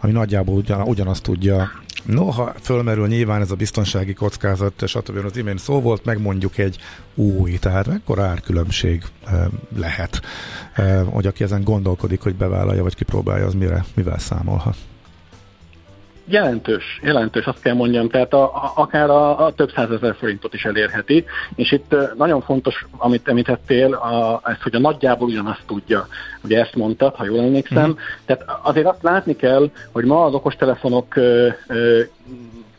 ami 0.01 0.13
nagyjából 0.13 0.55
ugyan, 0.55 0.81
ugyanazt 0.81 1.23
tudja 1.23 1.71
Noha 2.05 2.55
fölmerül 2.63 3.07
nyilván 3.07 3.41
ez 3.41 3.51
a 3.51 3.55
biztonsági 3.55 4.13
kockázat, 4.13 4.87
stb. 4.87 5.25
az 5.25 5.37
imént 5.37 5.59
szó 5.59 5.81
volt, 5.81 6.05
meg 6.05 6.21
mondjuk 6.21 6.59
egy 6.59 6.79
új, 7.15 7.59
tehát 7.59 7.87
mekkora 7.87 8.25
árkülönbség 8.25 9.05
lehet, 9.77 10.21
hogy 11.05 11.27
aki 11.27 11.45
ezen 11.45 11.65
gondolkodik, 11.65 12.21
hogy 12.21 12.35
bevállalja, 12.35 12.83
vagy 12.83 12.95
kipróbálja, 12.95 13.47
az 13.47 13.55
mire, 13.55 13.85
mivel 13.95 14.19
számolhat? 14.19 14.77
Jelentős, 16.31 17.01
jelentős, 17.03 17.45
azt 17.45 17.63
kell 17.63 17.75
mondjam, 17.75 18.09
tehát 18.09 18.33
a, 18.33 18.43
a, 18.43 18.73
akár 18.75 19.11
a, 19.11 19.47
a 19.47 19.53
több 19.53 19.71
százezer 19.75 20.15
forintot 20.19 20.55
is 20.55 20.65
elérheti, 20.65 21.25
és 21.55 21.73
itt 21.73 21.95
nagyon 22.17 22.41
fontos, 22.41 22.87
amit 22.97 23.29
említettél, 23.29 23.93
a, 23.93 24.41
ez, 24.45 24.63
hogy 24.63 24.75
a 24.75 24.79
nagyjából 24.79 25.29
ugyanazt 25.29 25.63
tudja. 25.67 26.07
Ugye 26.45 26.61
ezt 26.61 26.75
mondtad, 26.75 27.15
ha 27.15 27.25
jól 27.25 27.41
emlékszem. 27.41 27.89
Mm. 27.89 27.93
Tehát 28.25 28.45
azért 28.63 28.87
azt 28.87 29.03
látni 29.03 29.37
kell, 29.37 29.71
hogy 29.93 30.05
ma 30.05 30.25
az 30.25 30.35
okostelefonok 30.35 31.17
ö, 31.17 31.49
ö, 31.67 32.01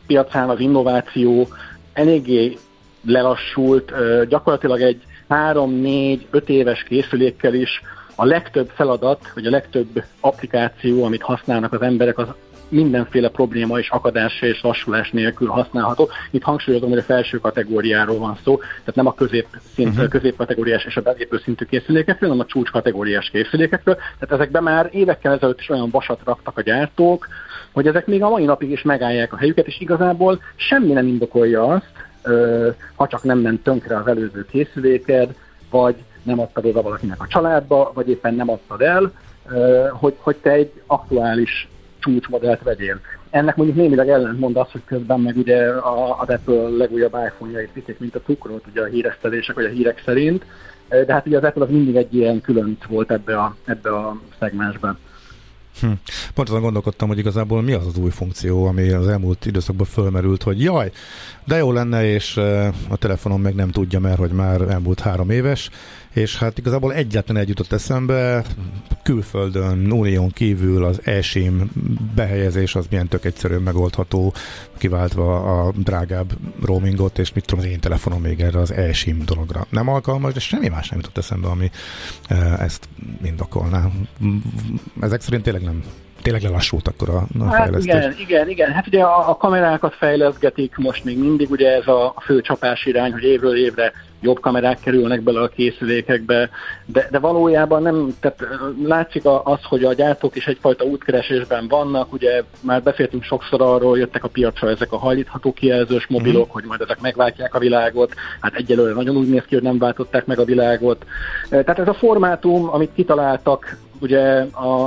piacán 0.06 0.48
az 0.48 0.60
innováció 0.60 1.48
eléggé 1.92 2.56
lelassult, 3.04 3.90
ö, 3.90 4.22
gyakorlatilag 4.28 4.80
egy 4.80 5.02
3-4-5 5.28 6.46
éves 6.46 6.82
készülékkel 6.82 7.54
is 7.54 7.82
a 8.14 8.24
legtöbb 8.24 8.70
feladat, 8.74 9.30
vagy 9.34 9.46
a 9.46 9.50
legtöbb 9.50 10.04
applikáció, 10.20 11.04
amit 11.04 11.22
használnak 11.22 11.72
az 11.72 11.82
emberek, 11.82 12.18
az 12.18 12.28
mindenféle 12.70 13.28
probléma 13.28 13.78
és 13.78 13.88
akadás 13.88 14.42
és 14.42 14.62
lassulás 14.62 15.10
nélkül 15.10 15.48
használható. 15.48 16.08
Itt 16.30 16.42
hangsúlyozom, 16.42 16.88
hogy 16.88 16.98
a 16.98 17.02
felső 17.02 17.38
kategóriáról 17.38 18.18
van 18.18 18.38
szó, 18.44 18.56
tehát 18.58 18.94
nem 18.94 19.06
a 19.06 19.14
közép 19.14 19.46
szint, 19.74 19.88
uh-huh. 19.88 20.08
középkategóriás 20.08 20.84
és 20.84 20.96
a 20.96 21.00
belépő 21.00 21.40
szintű 21.44 21.64
készülékekről, 21.64 22.30
hanem 22.30 22.44
a 22.44 22.50
csúcs 22.50 22.70
kategóriás 22.70 23.30
készülékekről. 23.30 23.94
Tehát 23.94 24.34
ezekben 24.34 24.62
már 24.62 24.88
évekkel 24.92 25.32
ezelőtt 25.32 25.60
is 25.60 25.68
olyan 25.68 25.90
vasat 25.90 26.20
raktak 26.24 26.58
a 26.58 26.62
gyártók, 26.62 27.28
hogy 27.72 27.86
ezek 27.86 28.06
még 28.06 28.22
a 28.22 28.28
mai 28.28 28.44
napig 28.44 28.70
is 28.70 28.82
megállják 28.82 29.32
a 29.32 29.36
helyüket, 29.36 29.66
és 29.66 29.80
igazából 29.80 30.42
semmi 30.56 30.92
nem 30.92 31.06
indokolja 31.06 31.66
azt, 31.66 31.90
ha 32.94 33.06
csak 33.06 33.22
nem 33.22 33.38
ment 33.38 33.62
tönkre 33.62 33.96
az 33.96 34.06
előző 34.06 34.46
készüléked, 34.50 35.34
vagy 35.70 35.94
nem 36.22 36.40
adtad 36.40 36.64
oda 36.64 36.82
valakinek 36.82 37.22
a 37.22 37.26
családba, 37.26 37.90
vagy 37.94 38.08
éppen 38.08 38.34
nem 38.34 38.50
adtad 38.50 38.80
el, 38.80 39.12
hogy, 39.90 40.14
hogy 40.18 40.36
te 40.36 40.50
egy 40.50 40.72
aktuális 40.86 41.68
csúcsmodellt 42.00 42.62
vegyél. 42.62 43.00
Ennek 43.30 43.56
mondjuk 43.56 43.78
némileg 43.78 44.08
ellentmond 44.08 44.56
az, 44.56 44.70
hogy 44.70 44.82
közben 44.84 45.20
meg 45.20 45.36
ugye 45.36 45.68
a, 45.68 46.20
az 46.20 46.28
Apple 46.28 46.68
legújabb 46.68 47.16
iPhone-jait 47.26 47.72
viszik, 47.72 47.98
mint 47.98 48.14
a 48.14 48.20
cukrot, 48.20 48.64
ugye 48.70 48.82
a 48.82 48.86
híresztelések 48.86 49.54
vagy 49.54 49.64
a 49.64 49.68
hírek 49.68 50.02
szerint, 50.04 50.44
de 50.88 51.12
hát 51.12 51.26
ugye 51.26 51.36
az 51.36 51.44
Apple 51.44 51.62
az 51.62 51.70
mindig 51.70 51.96
egy 51.96 52.14
ilyen 52.14 52.40
különt 52.40 52.84
volt 52.84 53.10
ebbe 53.10 53.38
a, 53.38 53.56
ebbe 53.64 53.96
a 53.96 54.20
szegmensben. 54.38 54.98
Hm. 55.80 55.90
Pont 56.34 56.48
azon 56.48 56.60
gondolkodtam, 56.60 57.08
hogy 57.08 57.18
igazából 57.18 57.62
mi 57.62 57.72
az 57.72 57.86
az 57.86 57.96
új 57.96 58.10
funkció, 58.10 58.66
ami 58.66 58.88
az 58.88 59.08
elmúlt 59.08 59.46
időszakban 59.46 59.86
fölmerült, 59.86 60.42
hogy 60.42 60.62
jaj, 60.62 60.90
de 61.44 61.56
jó 61.56 61.72
lenne, 61.72 62.12
és 62.12 62.36
a 62.88 62.96
telefonom 62.96 63.40
meg 63.40 63.54
nem 63.54 63.70
tudja, 63.70 64.00
mert 64.00 64.18
hogy 64.18 64.30
már 64.30 64.60
elmúlt 64.60 65.00
három 65.00 65.30
éves, 65.30 65.70
és 66.14 66.38
hát 66.38 66.58
igazából 66.58 66.94
egyetlen 66.94 67.36
egy 67.36 67.48
jutott 67.48 67.72
eszembe, 67.72 68.44
külföldön, 69.02 69.92
unión 69.92 70.30
kívül 70.30 70.84
az 70.84 71.00
eSIM 71.04 71.70
behelyezés 72.14 72.74
az 72.74 72.86
milyen 72.90 73.08
tök 73.08 73.24
egyszerűen 73.24 73.62
megoldható, 73.62 74.32
kiváltva 74.80 75.60
a 75.60 75.72
drágább 75.76 76.32
roamingot, 76.64 77.18
és 77.18 77.32
mit 77.32 77.46
tudom, 77.46 77.64
az 77.64 77.70
én 77.70 77.80
telefonom 77.80 78.20
még 78.20 78.40
erre 78.40 78.58
az 78.58 78.72
eSIM 78.72 79.22
dologra 79.24 79.66
nem 79.68 79.88
alkalmas, 79.88 80.32
de 80.32 80.40
semmi 80.40 80.68
más 80.68 80.88
nem 80.88 80.98
jutott 80.98 81.18
eszembe, 81.18 81.48
ami 81.48 81.70
ezt 82.58 82.88
indokolná. 83.22 83.86
Ezek 85.00 85.20
szerint 85.20 85.42
tényleg 85.42 85.62
nem 85.62 85.82
tényleg 86.22 86.42
lelassult 86.42 86.88
akkor 86.88 87.08
a, 87.08 87.26
a 87.38 87.44
hát 87.44 87.62
fejlesztés. 87.62 87.94
Igen, 87.94 88.14
igen, 88.18 88.48
igen. 88.48 88.72
Hát 88.72 88.86
ugye 88.86 89.02
a, 89.02 89.30
a 89.30 89.36
kamerákat 89.36 89.94
fejleszgetik 89.94 90.76
most 90.76 91.04
még 91.04 91.18
mindig, 91.18 91.50
ugye 91.50 91.68
ez 91.68 91.86
a, 91.86 92.06
a 92.06 92.20
fő 92.20 92.40
csapás 92.40 92.86
irány, 92.86 93.12
hogy 93.12 93.24
évről 93.24 93.56
évre 93.56 93.92
jobb 94.20 94.40
kamerák 94.40 94.80
kerülnek 94.80 95.22
bele 95.22 95.40
a 95.40 95.48
készülékekbe, 95.48 96.50
de, 96.86 97.08
de 97.10 97.18
valójában 97.18 97.82
nem, 97.82 98.14
tehát 98.20 98.38
látszik 98.84 99.22
az, 99.24 99.58
hogy 99.62 99.84
a 99.84 99.92
gyártók 99.92 100.36
is 100.36 100.46
egyfajta 100.46 100.84
útkeresésben 100.84 101.68
vannak, 101.68 102.12
ugye 102.12 102.42
már 102.60 102.82
beszéltünk 102.82 103.22
sokszor 103.22 103.62
arról, 103.62 103.98
jöttek 103.98 104.24
a 104.24 104.28
piacra 104.28 104.68
ezek 104.68 104.92
a 104.92 104.98
hajlítható 104.98 105.52
kijelzős 105.52 106.06
mobilok, 106.06 106.48
mm. 106.48 106.52
hogy 106.52 106.64
majd 106.64 106.80
ezek 106.80 107.00
megváltják 107.00 107.54
a 107.54 107.58
világot, 107.58 108.14
hát 108.40 108.54
egyelőre 108.54 108.94
nagyon 108.94 109.16
úgy 109.16 109.28
néz 109.28 109.44
ki, 109.46 109.54
hogy 109.54 109.64
nem 109.64 109.78
váltották 109.78 110.26
meg 110.26 110.38
a 110.38 110.44
világot. 110.44 111.04
Tehát 111.48 111.78
ez 111.78 111.88
a 111.88 111.94
formátum, 111.94 112.68
amit 112.72 112.94
kitaláltak 112.94 113.76
ugye 114.00 114.44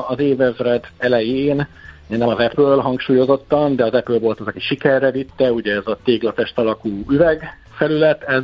az 0.08 0.20
évezred 0.20 0.86
elején, 0.98 1.68
nem 2.08 2.28
az 2.28 2.40
Apple 2.40 2.82
hangsúlyozottan, 2.82 3.76
de 3.76 3.86
az 3.86 3.94
Apple 3.94 4.20
volt 4.20 4.40
az, 4.40 4.48
aki 4.48 4.60
sikerre 4.60 5.12
vitte, 5.12 5.52
ugye 5.52 5.76
ez 5.76 5.88
a 5.88 5.98
téglatest 6.04 6.58
alakú 6.58 7.04
üvegfelület, 7.10 8.24
ez 8.24 8.44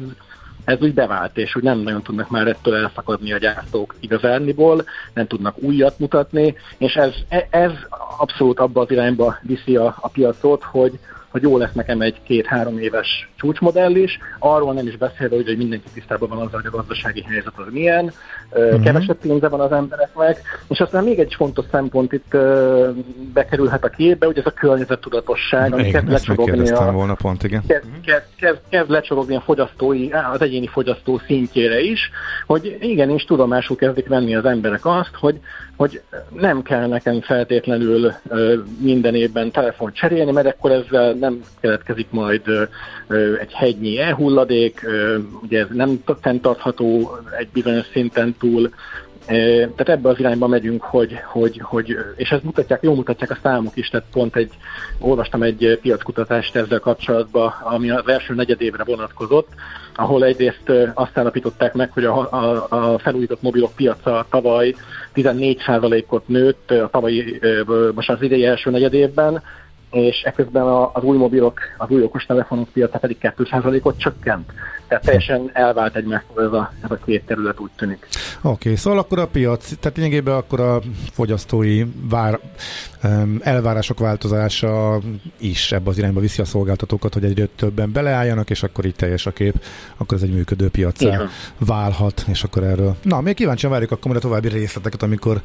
ez 0.69 0.81
úgy 0.81 0.93
bevált, 0.93 1.37
és 1.37 1.55
úgy 1.55 1.63
nem 1.63 1.79
nagyon 1.79 2.01
tudnak 2.01 2.29
már 2.29 2.47
ettől 2.47 2.75
elszakadni 2.75 3.33
a 3.33 3.37
gyártók 3.37 3.95
igazániból, 3.99 4.85
nem 5.13 5.27
tudnak 5.27 5.57
újat 5.57 5.99
mutatni, 5.99 6.55
és 6.77 6.93
ez, 6.93 7.13
ez 7.49 7.71
abszolút 8.17 8.59
abba 8.59 8.81
az 8.81 8.91
irányba 8.91 9.37
viszi 9.41 9.75
a, 9.75 9.95
a 9.99 10.07
piacot, 10.07 10.63
hogy, 10.63 10.99
hogy 11.31 11.41
jó 11.41 11.57
lesz 11.57 11.73
nekem 11.73 12.01
egy 12.01 12.21
két-három 12.23 12.77
éves 12.77 13.29
csúcsmodell 13.35 13.95
is, 13.95 14.19
arról 14.39 14.73
nem 14.73 14.87
is 14.87 14.97
beszélve, 14.97 15.35
hogy 15.35 15.57
mindenki 15.57 15.87
tisztában 15.93 16.29
van 16.29 16.37
azzal, 16.37 16.61
hogy 16.61 16.71
a 16.73 16.75
gazdasági 16.75 17.21
helyzet 17.21 17.53
az 17.55 17.65
milyen, 17.69 18.13
uh-huh. 18.51 18.83
kevesebb 18.83 19.17
pénze 19.17 19.47
van 19.47 19.59
az 19.59 19.71
embereknek, 19.71 20.41
és 20.67 20.79
aztán 20.79 21.03
még 21.03 21.19
egy 21.19 21.33
fontos 21.37 21.65
szempont 21.71 22.13
itt 22.13 22.37
bekerülhet 23.33 23.83
a 23.83 23.89
képbe, 23.89 24.25
hogy 24.25 24.37
ez 24.37 24.45
a 24.45 24.51
környezettudatosság, 24.51 25.73
ami 25.73 25.91
kezd 25.91 26.09
lecsorogni 26.09 26.69
a, 26.69 26.91
volna 26.91 27.13
pont, 27.13 27.43
igen. 27.43 27.61
Kezd, 27.67 27.85
kezd, 28.05 28.25
kezd, 28.35 28.59
kezd 28.69 28.89
lecsorogni 28.89 29.35
a 29.35 29.41
fogyasztói, 29.41 30.09
az 30.33 30.41
egyéni 30.41 30.67
fogyasztó 30.67 31.21
szintjére 31.25 31.79
is, 31.79 32.09
hogy 32.45 32.77
igenis 32.79 33.23
tudomásul 33.23 33.75
kezdik 33.75 34.07
venni 34.07 34.35
az 34.35 34.45
emberek 34.45 34.85
azt, 34.85 35.15
hogy 35.19 35.39
hogy 35.79 36.01
nem 36.29 36.61
kell 36.61 36.87
nekem 36.87 37.21
feltétlenül 37.21 38.13
minden 38.79 39.15
évben 39.15 39.51
telefon 39.51 39.93
cserélni, 39.93 40.31
mert 40.31 40.47
akkor 40.47 40.71
ezzel 40.71 41.13
nem 41.13 41.43
keletkezik 41.59 42.07
majd 42.09 42.41
egy 43.39 43.53
hegynyi 43.53 43.99
elhulladék, 43.99 44.85
ugye 45.43 45.59
ez 45.59 45.67
nem 45.73 46.03
fenntartható 46.21 47.17
egy 47.37 47.47
bizonyos 47.53 47.85
szinten 47.91 48.35
túl, 48.39 48.69
tehát 49.25 49.89
ebbe 49.89 50.09
az 50.09 50.19
irányba 50.19 50.47
megyünk, 50.47 50.81
hogy, 50.83 51.19
hogy, 51.25 51.59
hogy 51.63 51.97
és 52.15 52.29
ezt 52.29 52.43
mutatják, 52.43 52.83
jól 52.83 52.95
mutatják 52.95 53.31
a 53.31 53.37
számok 53.41 53.75
is, 53.75 53.89
tehát 53.89 54.07
pont 54.11 54.35
egy, 54.35 54.51
olvastam 54.99 55.43
egy 55.43 55.79
piackutatást 55.81 56.55
ezzel 56.55 56.79
kapcsolatban, 56.79 57.53
ami 57.63 57.89
az 57.89 58.07
első 58.07 58.33
negyedévre 58.33 58.83
vonatkozott, 58.83 59.47
ahol 59.95 60.23
egyrészt 60.23 60.71
azt 60.93 61.17
állapították 61.17 61.73
meg, 61.73 61.91
hogy 61.91 62.05
a, 62.05 62.31
a, 62.31 62.65
a 62.69 62.99
felújított 62.99 63.41
mobilok 63.41 63.75
piaca 63.75 64.25
tavaly 64.29 64.75
14%-ot 65.15 66.27
nőtt, 66.27 66.71
a 66.71 66.89
tavalyi, 66.91 67.39
most 67.95 68.09
az 68.09 68.21
idei 68.21 68.45
első 68.45 68.69
negyedévben, 68.69 69.41
és 69.91 70.21
ekközben 70.21 70.63
az 70.93 71.03
új 71.03 71.17
mobilok, 71.17 71.59
az 71.77 71.89
új 71.89 72.03
okostelefonok 72.03 72.69
piaca 72.69 72.99
pedig 72.99 73.17
2%-ot 73.21 73.99
csökkent. 73.99 74.51
Tehát 74.89 75.03
teljesen 75.03 75.49
elvált 75.53 75.95
egymástól 75.95 76.43
ez 76.43 76.51
a, 76.51 76.73
ez 76.83 76.91
a 76.91 76.97
két 77.05 77.25
terület 77.25 77.59
úgy 77.59 77.69
tűnik. 77.75 78.07
Oké, 78.41 78.47
okay, 78.49 78.75
szóval 78.75 78.99
akkor 78.99 79.19
a 79.19 79.27
piac, 79.27 79.73
tehát 79.79 79.97
lényegében 79.97 80.35
akkor 80.35 80.59
a 80.59 80.81
fogyasztói 81.11 81.85
vár, 82.09 82.39
elvárások 83.39 83.99
változása 83.99 84.99
is 85.37 85.71
ebbe 85.71 85.89
az 85.89 85.97
irányba 85.97 86.19
viszi 86.19 86.41
a 86.41 86.45
szolgáltatókat, 86.45 87.13
hogy 87.13 87.23
egyre 87.23 87.45
többen 87.55 87.91
beleálljanak, 87.91 88.49
és 88.49 88.63
akkor 88.63 88.85
így 88.85 88.95
teljes 88.95 89.25
a 89.25 89.31
kép, 89.31 89.63
akkor 89.97 90.17
ez 90.17 90.23
egy 90.23 90.33
működő 90.33 90.69
piacra 90.69 91.29
válhat, 91.57 92.25
és 92.27 92.43
akkor 92.43 92.63
erről. 92.63 92.95
Na, 93.03 93.21
még 93.21 93.35
kíváncsian 93.35 93.71
várjuk 93.71 93.91
akkor 93.91 94.15
a 94.15 94.19
további 94.19 94.47
részleteket, 94.47 95.03
amikor 95.03 95.41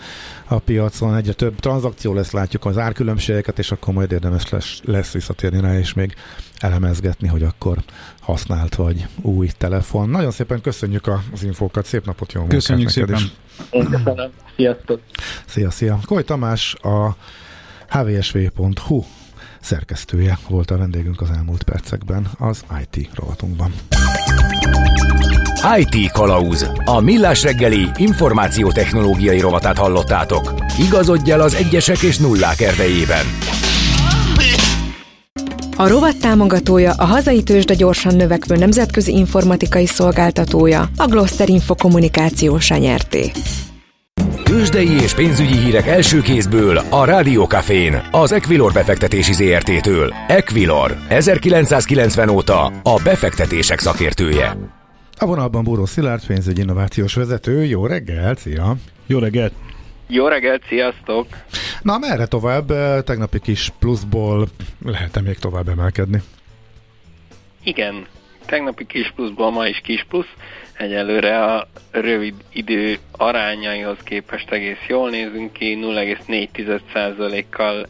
a 0.47 0.59
piacon 0.59 1.17
egyre 1.17 1.33
több 1.33 1.55
tranzakció 1.61 2.15
lesz, 2.15 2.31
látjuk 2.31 2.65
az 2.65 2.79
árkülönbségeket, 2.79 3.59
és 3.59 3.71
akkor 3.71 3.95
majd 3.95 4.13
érdemes 4.13 4.51
lesz, 4.51 4.81
lesz 4.85 5.13
visszatérni 5.13 5.61
rá, 5.61 5.79
és 5.79 5.95
még 5.95 6.15
elemezgetni, 6.59 7.29
hogy 7.29 7.43
akkor 7.43 7.79
használt 8.21 8.75
vagy 8.75 9.07
új 9.21 9.49
telefon. 9.59 10.09
Nagyon 10.09 10.31
szépen 10.31 10.61
köszönjük 10.61 11.07
az 11.33 11.43
infókat, 11.43 11.85
szép 11.85 12.05
napot, 12.05 12.33
jó 12.33 12.45
Köszönjük 12.45 12.89
szépen. 12.89 13.15
Is. 13.15 13.33
Én 13.71 13.91
köszönöm. 13.91 14.31
Sziasztok. 14.57 15.01
Szia, 15.47 15.71
szia. 15.71 15.99
Koly 16.07 16.25
Tamás, 16.25 16.75
a 16.75 17.17
hvsv.hu 17.89 19.05
szerkesztője 19.61 20.39
volt 20.49 20.71
a 20.71 20.77
vendégünk 20.77 21.21
az 21.21 21.31
elmúlt 21.31 21.63
percekben 21.63 22.31
az 22.39 22.65
IT 22.83 23.09
rovatunkban. 23.15 23.73
IT 25.77 26.11
Kalauz. 26.13 26.71
A 26.85 27.01
millás 27.01 27.43
reggeli 27.43 27.89
információtechnológiai 27.97 29.41
rovatát 29.41 29.79
hallottátok. 29.79 30.55
Igazodj 30.79 31.31
el 31.31 31.41
az 31.41 31.55
egyesek 31.55 32.03
és 32.03 32.19
nullák 32.19 32.61
erdejében. 32.61 33.25
A 35.77 35.89
rovat 35.89 36.21
támogatója 36.21 36.93
a 36.93 37.05
hazai 37.05 37.43
tőzsde 37.43 37.75
gyorsan 37.75 38.17
növekvő 38.17 38.57
nemzetközi 38.57 39.13
informatikai 39.13 39.87
szolgáltatója, 39.87 40.89
a 40.97 41.07
Gloster 41.07 41.49
Info 41.49 41.75
kommunikációs 41.75 42.71
nyerté. 42.71 43.31
Tőzsdei 44.43 45.01
és 45.01 45.15
pénzügyi 45.15 45.57
hírek 45.57 45.87
első 45.87 46.21
kézből 46.21 46.77
a 46.77 47.05
Rádiókafén, 47.05 48.03
az 48.11 48.33
Equilor 48.33 48.73
befektetési 48.73 49.33
ZRT-től. 49.33 50.15
Equilor, 50.29 50.97
1990 51.09 52.29
óta 52.29 52.65
a 52.83 53.01
befektetések 53.05 53.79
szakértője. 53.79 54.57
A 55.19 55.27
vonalban 55.27 55.65
Bóró 55.65 55.87
Szilárd, 55.87 56.27
pénzügyi 56.27 56.61
innovációs 56.61 57.15
vezető. 57.15 57.65
Jó 57.65 57.87
reggelt, 57.87 58.39
szia! 58.39 58.77
Jó 59.07 59.19
reggelt! 59.19 59.53
Jó 60.07 60.29
reggelt, 60.29 60.63
sziasztok! 60.69 61.27
Na, 61.83 61.99
merre 61.99 62.27
tovább? 62.27 62.67
Tegnapi 63.05 63.41
kis 63.41 63.73
pluszból 63.79 64.49
lehet-e 64.85 65.21
még 65.21 65.39
tovább 65.39 65.69
emelkedni? 65.69 66.23
Igen, 67.63 68.07
tegnapi 68.47 68.87
kis 68.87 69.13
pluszból 69.15 69.51
ma 69.51 69.67
is 69.67 69.81
kis 69.85 70.07
plusz. 70.09 70.33
Egyelőre 70.77 71.45
a 71.45 71.69
rövid 71.91 72.35
idő 72.53 72.99
arányaihoz 73.13 73.99
képest 74.03 74.51
egész 74.51 74.87
jól 74.89 75.11
nézünk 75.11 75.53
ki, 75.53 75.79
0,4%-kal 75.83 77.87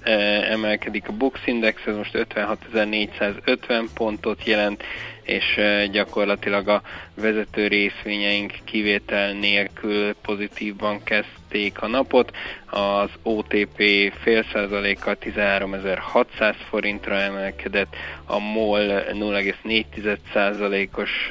emelkedik 0.51 1.09
a 1.09 1.13
Bux 1.13 1.41
Index, 1.45 1.81
ez 1.87 1.97
most 1.97 2.11
56.450 2.15 3.85
pontot 3.95 4.45
jelent, 4.45 4.83
és 5.25 5.61
gyakorlatilag 5.91 6.69
a 6.69 6.83
vezető 7.15 7.67
részvényeink 7.67 8.53
kivétel 8.65 9.33
nélkül 9.33 10.15
pozitívban 10.15 11.03
kezdték 11.03 11.83
a 11.83 11.87
napot. 11.87 12.37
Az 12.71 13.11
OTP 13.23 13.83
fél 14.21 14.45
százalékkal 14.53 15.17
13.600 15.21 16.55
forintra 16.69 17.15
emelkedett, 17.15 17.97
a 18.25 18.39
MOL 18.39 19.05
0,4 19.13 20.17
százalékos 20.33 21.31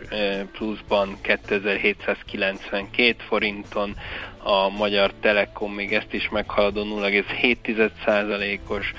pluszban 0.52 1.18
2792 1.22 3.16
forinton, 3.28 3.96
a 4.44 4.70
Magyar 4.70 5.14
Telekom 5.22 5.74
még 5.74 5.94
ezt 5.94 6.14
is 6.14 6.30
meghaladó 6.30 6.84
0,7 6.84 7.90
százalékos 8.06 8.94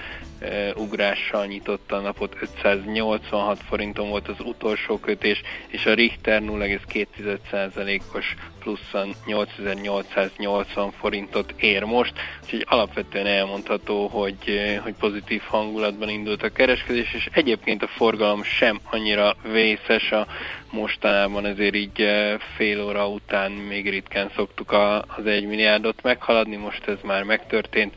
ugrással 0.77 1.47
nyitotta 1.47 1.97
a 1.97 2.01
napot, 2.01 2.37
586 2.41 3.59
forinton 3.69 4.09
volt 4.09 4.29
az 4.29 4.41
utolsó 4.45 4.99
kötés, 4.99 5.43
és 5.67 5.87
a 5.87 5.95
Richter 5.95 6.43
0,2%-os 6.43 8.35
pluszan 8.59 9.15
8880 9.27 10.91
forintot 10.91 11.55
ér 11.57 11.83
most, 11.83 12.13
úgyhogy 12.43 12.67
alapvetően 12.69 13.27
elmondható, 13.27 14.07
hogy, 14.07 14.61
hogy 14.83 14.95
pozitív 14.95 15.43
hangulatban 15.47 16.09
indult 16.09 16.43
a 16.43 16.53
kereskedés, 16.53 17.15
és 17.15 17.29
egyébként 17.33 17.83
a 17.83 17.87
forgalom 17.87 18.43
sem 18.43 18.81
annyira 18.91 19.37
vészes 19.43 20.13
a 20.13 20.27
mostanában, 20.75 21.47
ezért 21.47 21.75
így 21.75 22.09
fél 22.57 22.83
óra 22.83 23.09
után 23.09 23.51
még 23.51 23.91
ritkán 23.91 24.31
szoktuk 24.37 24.73
az 25.17 25.27
egy 25.27 25.47
milliárdot 25.47 26.03
meghaladni, 26.03 26.57
most 26.57 26.89
ez 26.89 26.99
már 27.03 27.23
megtörtént, 27.23 27.95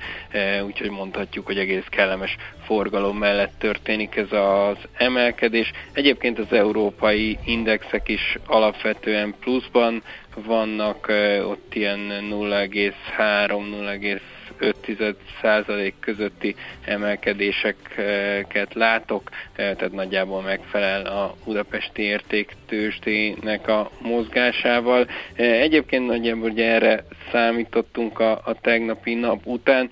úgyhogy 0.65 0.89
mondhatjuk, 0.89 1.45
hogy 1.45 1.57
egész 1.57 1.85
kellemes 1.89 2.35
forgalom 2.65 3.17
mellett 3.17 3.53
történik 3.59 4.15
ez 4.15 4.31
az 4.31 4.77
emelkedés. 4.93 5.71
Egyébként 5.93 6.39
az 6.39 6.51
európai 6.51 7.37
indexek 7.45 8.09
is 8.09 8.37
alapvetően 8.45 9.35
pluszban 9.39 10.03
vannak, 10.35 11.11
ott 11.43 11.75
ilyen 11.75 11.99
0,3, 12.29 14.21
0,5% 14.59 15.93
közötti 15.99 16.55
emelkedéseket 16.85 18.73
látok, 18.73 19.29
tehát 19.55 19.91
nagyjából 19.91 20.41
megfelel 20.41 21.05
a 21.05 21.35
budapesti 21.45 22.01
értéktőstének 22.01 23.67
a 23.67 23.91
mozgásával. 24.01 25.07
Egyébként 25.35 26.07
nagyjából 26.07 26.49
ugye 26.49 26.71
erre 26.71 27.03
számítottunk 27.31 28.19
a, 28.19 28.31
a 28.31 28.55
tegnapi 28.61 29.13
nap 29.13 29.45
után, 29.45 29.89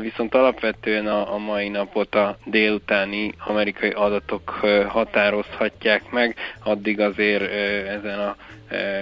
viszont 0.00 0.34
alapvetően 0.34 1.06
a, 1.06 1.34
a 1.34 1.38
mai 1.38 1.68
napot 1.68 2.14
a 2.14 2.38
délutáni 2.44 3.32
amerikai 3.38 3.90
adatok 3.90 4.50
határozhatják 4.88 6.10
meg, 6.10 6.36
addig 6.62 7.00
azért 7.00 7.50
ezen 7.88 8.18
a 8.18 8.36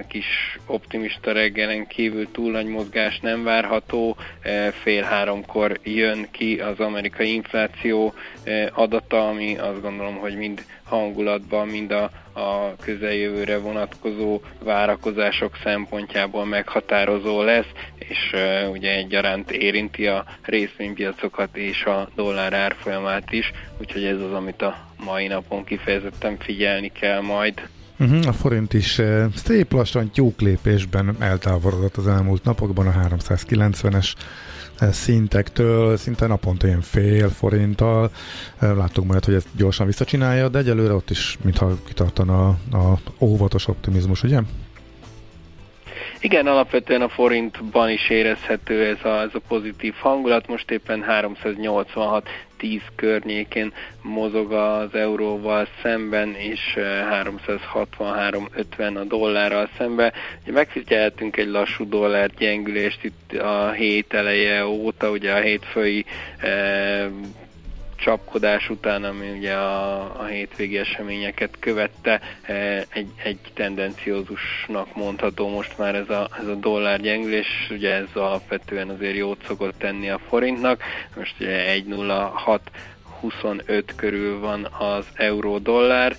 kis 0.08 0.58
optimista 0.66 1.32
reggelen 1.32 1.86
kívül 1.86 2.30
túl 2.30 2.50
nagy 2.50 2.66
mozgás 2.66 3.18
nem 3.20 3.44
várható. 3.44 4.16
Fél 4.82 5.02
háromkor 5.02 5.78
jön 5.82 6.28
ki 6.30 6.60
az 6.60 6.80
amerikai 6.80 7.32
infláció 7.32 8.14
adata, 8.72 9.28
ami 9.28 9.58
azt 9.58 9.80
gondolom, 9.80 10.16
hogy 10.16 10.36
mind 10.36 10.64
hangulatban, 10.92 11.68
mind 11.68 11.90
a, 11.90 12.10
a 12.32 12.76
közeljövőre 12.76 13.58
vonatkozó 13.58 14.40
várakozások 14.58 15.56
szempontjából 15.62 16.44
meghatározó 16.44 17.42
lesz, 17.42 17.70
és 17.98 18.32
uh, 18.32 18.70
ugye 18.70 18.96
egyaránt 18.96 19.50
érinti 19.50 20.06
a 20.06 20.24
részvénypiacokat 20.42 21.56
és 21.56 21.84
a 21.84 22.08
dollár 22.14 22.52
árfolyamát 22.52 23.32
is, 23.32 23.52
úgyhogy 23.80 24.04
ez 24.04 24.20
az, 24.20 24.32
amit 24.32 24.62
a 24.62 24.88
mai 25.04 25.26
napon 25.26 25.64
kifejezetten 25.64 26.38
figyelni 26.38 26.92
kell 26.92 27.20
majd. 27.20 27.68
Uh-huh, 28.02 28.26
a 28.26 28.32
forint 28.32 28.72
is 28.74 28.98
uh, 28.98 29.24
szép 29.34 29.72
lassan 29.72 30.10
tyúklépésben 30.10 31.16
eltávolodott 31.20 31.96
az 31.96 32.06
elmúlt 32.06 32.44
napokban 32.44 32.86
a 32.86 32.92
390-es 33.08 34.14
szintektől, 34.90 35.96
szinte 35.96 36.26
naponta 36.26 36.66
ilyen 36.66 36.80
fél 36.80 37.28
forinttal. 37.28 38.10
Láttuk 38.58 39.04
majd, 39.04 39.24
hogy 39.24 39.34
ezt 39.34 39.48
gyorsan 39.56 39.86
visszacsinálja, 39.86 40.48
de 40.48 40.58
egyelőre 40.58 40.92
ott 40.92 41.10
is, 41.10 41.38
mintha 41.44 41.76
kitartana 41.86 42.48
a 42.48 42.98
óvatos 43.18 43.68
optimizmus, 43.68 44.22
ugye? 44.22 44.40
Igen, 46.20 46.46
alapvetően 46.46 47.02
a 47.02 47.08
forintban 47.08 47.90
is 47.90 48.10
érezhető 48.10 48.86
ez 48.86 49.04
a, 49.04 49.20
ez 49.20 49.30
a 49.32 49.40
pozitív 49.48 49.94
hangulat, 49.94 50.46
most 50.48 50.70
éppen 50.70 51.02
386 51.02 52.28
310 52.62 52.80
környékén 52.94 53.72
mozog 54.02 54.52
az 54.52 54.94
euróval 54.94 55.66
szemben, 55.82 56.34
és 56.34 56.60
363,50 56.76 58.96
a 58.96 59.04
dollárral 59.04 59.68
szemben. 59.78 60.12
Ugye 60.42 60.52
megfigyelhetünk 60.52 61.36
egy 61.36 61.48
lassú 61.48 61.88
dollár 61.88 62.30
gyengülést 62.38 63.04
itt 63.04 63.32
a 63.32 63.70
hét 63.70 64.12
eleje 64.14 64.66
óta, 64.66 65.10
ugye 65.10 65.32
a 65.32 65.40
hétfői 65.40 66.04
csapkodás 68.02 68.70
után, 68.70 69.04
ami 69.04 69.30
ugye 69.30 69.54
a, 69.54 70.00
a 70.20 70.24
hétvégi 70.24 70.78
eseményeket 70.78 71.56
követte, 71.58 72.20
e, 72.42 72.54
egy, 72.88 73.08
egy 73.24 73.38
tendenciózusnak 73.54 74.94
mondható 74.94 75.48
most 75.48 75.78
már 75.78 75.94
ez 75.94 76.10
a, 76.10 76.28
ez 76.40 76.46
a 76.46 76.54
dollár 76.54 77.00
gyengülés, 77.00 77.68
ugye 77.70 77.94
ez 77.94 78.06
alapvetően 78.14 78.88
azért 78.88 79.16
jót 79.16 79.44
szokott 79.46 79.78
tenni 79.78 80.10
a 80.10 80.20
forintnak, 80.28 80.82
most 81.16 81.34
ugye 81.40 81.74
1,06 81.74 82.58
25 83.20 83.94
körül 83.96 84.40
van 84.40 84.64
az 84.64 85.06
euró-dollár, 85.14 86.16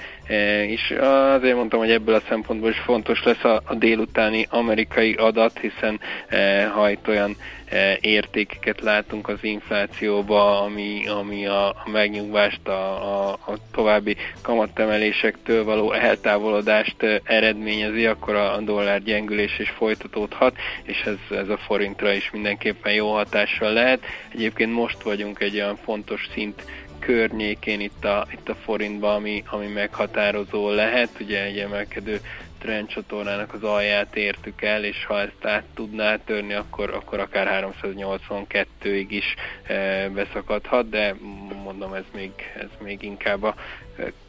és 0.67 0.93
azért 1.33 1.55
mondtam, 1.55 1.79
hogy 1.79 1.91
ebből 1.91 2.15
a 2.15 2.21
szempontból 2.27 2.69
is 2.69 2.79
fontos 2.79 3.23
lesz 3.23 3.43
a, 3.43 3.61
a 3.65 3.75
délutáni 3.75 4.47
amerikai 4.49 5.13
adat, 5.13 5.59
hiszen 5.59 5.99
e, 6.27 6.67
ha 6.67 6.89
itt 6.89 7.07
olyan 7.07 7.35
e, 7.65 7.97
értékeket 8.01 8.81
látunk 8.81 9.27
az 9.27 9.37
inflációba, 9.41 10.61
ami, 10.61 11.07
ami 11.07 11.45
a, 11.45 11.67
a 11.67 11.83
megnyugvást, 11.91 12.67
a, 12.67 12.71
a, 12.71 13.31
a 13.31 13.53
további 13.71 14.15
kamatemelésektől 14.41 15.63
való 15.63 15.91
eltávolodást 15.91 17.21
eredményezi, 17.23 18.05
akkor 18.05 18.35
a 18.35 18.59
dollár 18.61 19.03
gyengülés 19.03 19.59
is 19.59 19.69
folytatódhat, 19.69 20.55
és 20.83 21.01
ez, 21.01 21.37
ez 21.37 21.49
a 21.49 21.57
forintra 21.57 22.11
is 22.13 22.31
mindenképpen 22.31 22.93
jó 22.93 23.13
hatással 23.13 23.73
lehet. 23.73 23.99
Egyébként 24.33 24.73
most 24.73 25.01
vagyunk 25.01 25.39
egy 25.39 25.55
olyan 25.55 25.77
fontos 25.83 26.27
szint 26.33 26.63
környékén 27.05 27.79
itt 27.79 28.05
a, 28.05 28.27
itt 28.31 28.49
a 28.49 28.55
forintban, 28.55 29.15
ami, 29.15 29.43
ami 29.47 29.67
meghatározó 29.67 30.69
lehet. 30.69 31.09
Ugye 31.19 31.43
egy 31.43 31.57
emelkedő 31.57 32.19
trendcsatornának 32.63 33.53
az 33.53 33.63
alját 33.63 34.15
értük 34.15 34.61
el, 34.61 34.83
és 34.83 35.05
ha 35.05 35.19
ezt 35.19 35.45
át 35.45 35.63
tudná 35.73 36.15
törni, 36.15 36.53
akkor, 36.53 36.89
akkor 36.89 37.19
akár 37.19 37.71
382-ig 37.81 39.05
is 39.09 39.35
e, 39.63 40.09
beszakadhat, 40.09 40.89
de 40.89 41.15
mondom, 41.63 41.93
ez 41.93 42.03
még, 42.15 42.31
ez 42.59 42.69
még 42.83 43.03
inkább 43.03 43.43
a 43.43 43.55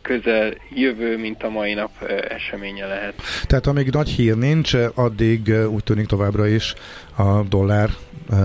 közel 0.02 0.54
jövő, 0.74 1.18
mint 1.18 1.42
a 1.42 1.48
mai 1.48 1.74
nap 1.74 1.90
e, 2.02 2.34
eseménye 2.34 2.86
lehet. 2.86 3.14
Tehát 3.46 3.66
amíg 3.66 3.90
nagy 3.90 4.08
hír 4.08 4.36
nincs, 4.36 4.74
addig 4.94 5.48
e, 5.48 5.68
úgy 5.68 5.84
tűnik 5.84 6.06
továbbra 6.06 6.46
is 6.46 6.74
a 7.16 7.42
dollár 7.42 7.90
e, 8.30 8.36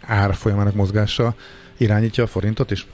árfolyamának 0.00 0.74
mozgása 0.74 1.34
irányítja 1.76 2.24
a 2.24 2.26
forintot 2.26 2.70
is? 2.70 2.86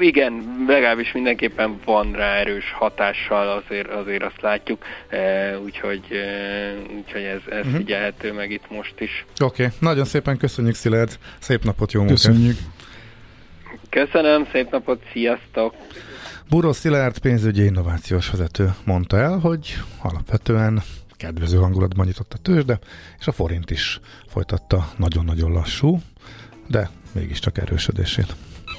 Igen, 0.00 0.64
legalábbis 0.66 1.12
mindenképpen 1.12 1.80
van 1.84 2.12
rá 2.12 2.34
erős 2.34 2.72
hatással, 2.72 3.48
azért, 3.48 3.88
azért 3.88 4.22
azt 4.22 4.40
látjuk, 4.40 4.84
úgyhogy, 5.64 6.02
úgyhogy 6.96 7.22
ez, 7.22 7.40
ez 7.50 7.58
uh-huh. 7.58 7.76
figyelhető 7.76 8.32
meg 8.32 8.50
itt 8.50 8.70
most 8.70 9.00
is. 9.00 9.24
Oké, 9.40 9.64
okay. 9.64 9.76
nagyon 9.78 10.04
szépen 10.04 10.36
köszönjük 10.36 10.74
Szilárd, 10.74 11.18
szép 11.38 11.64
napot, 11.64 11.92
jó 11.92 12.00
munkát! 12.00 12.16
Köszönjük! 12.16 12.56
Köszönöm, 13.88 14.48
szép 14.52 14.70
napot, 14.70 15.02
sziasztok! 15.12 15.74
Buró 16.48 16.72
Szilárd 16.72 17.18
pénzügyi 17.18 17.64
innovációs 17.64 18.30
vezető 18.30 18.74
mondta 18.84 19.16
el, 19.16 19.38
hogy 19.38 19.74
alapvetően 20.02 20.82
kedvező 21.16 21.56
hangulatban 21.56 22.06
nyitott 22.06 22.32
a 22.32 22.38
tőzsde, 22.42 22.78
és 23.18 23.26
a 23.26 23.32
forint 23.32 23.70
is 23.70 24.00
folytatta 24.26 24.88
nagyon-nagyon 24.96 25.52
lassú, 25.52 26.00
de 26.66 26.90
mégiscsak 27.12 27.58
erősödését. 27.58 28.34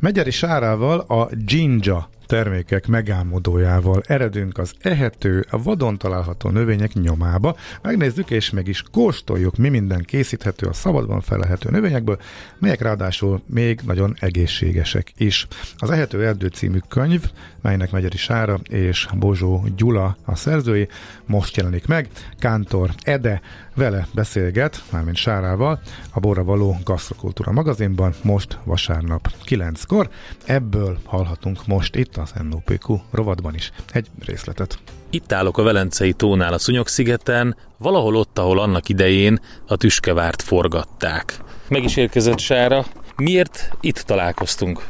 Megyeri 0.00 0.30
Sárával 0.30 0.98
a 0.98 1.28
Ginja 1.44 2.08
termékek 2.30 2.86
megálmodójával 2.86 4.02
eredünk 4.06 4.58
az 4.58 4.72
ehető, 4.80 5.46
a 5.50 5.62
vadon 5.62 5.98
található 5.98 6.50
növények 6.50 6.92
nyomába. 6.92 7.56
Megnézzük 7.82 8.30
és 8.30 8.50
meg 8.50 8.68
is 8.68 8.84
kóstoljuk, 8.92 9.56
mi 9.56 9.68
minden 9.68 10.02
készíthető 10.02 10.66
a 10.66 10.72
szabadban 10.72 11.20
felelhető 11.20 11.70
növényekből, 11.70 12.18
melyek 12.58 12.80
ráadásul 12.80 13.42
még 13.46 13.80
nagyon 13.86 14.16
egészségesek 14.20 15.12
is. 15.16 15.46
Az 15.76 15.90
Ehető 15.90 16.26
Erdő 16.26 16.46
című 16.46 16.78
könyv, 16.88 17.30
melynek 17.62 17.90
Megyeri 17.90 18.16
Sára 18.16 18.60
és 18.68 19.08
Bozsó 19.18 19.66
Gyula 19.76 20.16
a 20.24 20.36
szerzői, 20.36 20.88
most 21.26 21.56
jelenik 21.56 21.86
meg. 21.86 22.08
Kántor 22.38 22.90
Ede 23.02 23.40
vele 23.74 24.06
beszélget, 24.14 24.82
mármint 24.90 25.16
Sárával, 25.16 25.80
a 26.10 26.20
Borra 26.20 26.44
Való 26.44 26.76
Gasztrokultúra 26.84 27.52
magazinban, 27.52 28.14
most 28.22 28.58
vasárnap 28.64 29.28
9-kor. 29.46 30.10
Ebből 30.44 30.98
hallhatunk 31.04 31.66
most 31.66 31.96
itt 31.96 32.16
az 32.20 32.32
NOPQ 32.50 33.00
rovatban 33.10 33.54
is 33.54 33.72
egy 33.92 34.06
részletet. 34.24 34.78
Itt 35.10 35.32
állok 35.32 35.58
a 35.58 35.62
Velencei 35.62 36.12
tónál 36.12 36.52
a 36.52 36.58
Szúnyog-szigeten, 36.58 37.56
valahol 37.76 38.16
ott, 38.16 38.38
ahol 38.38 38.58
annak 38.58 38.88
idején 38.88 39.40
a 39.66 39.76
tüskevárt 39.76 40.42
forgatták. 40.42 41.38
Meg 41.68 41.84
is 41.84 41.96
érkezett 41.96 42.38
Sára. 42.38 42.84
Miért 43.16 43.70
itt 43.80 43.98
találkoztunk? 43.98 44.86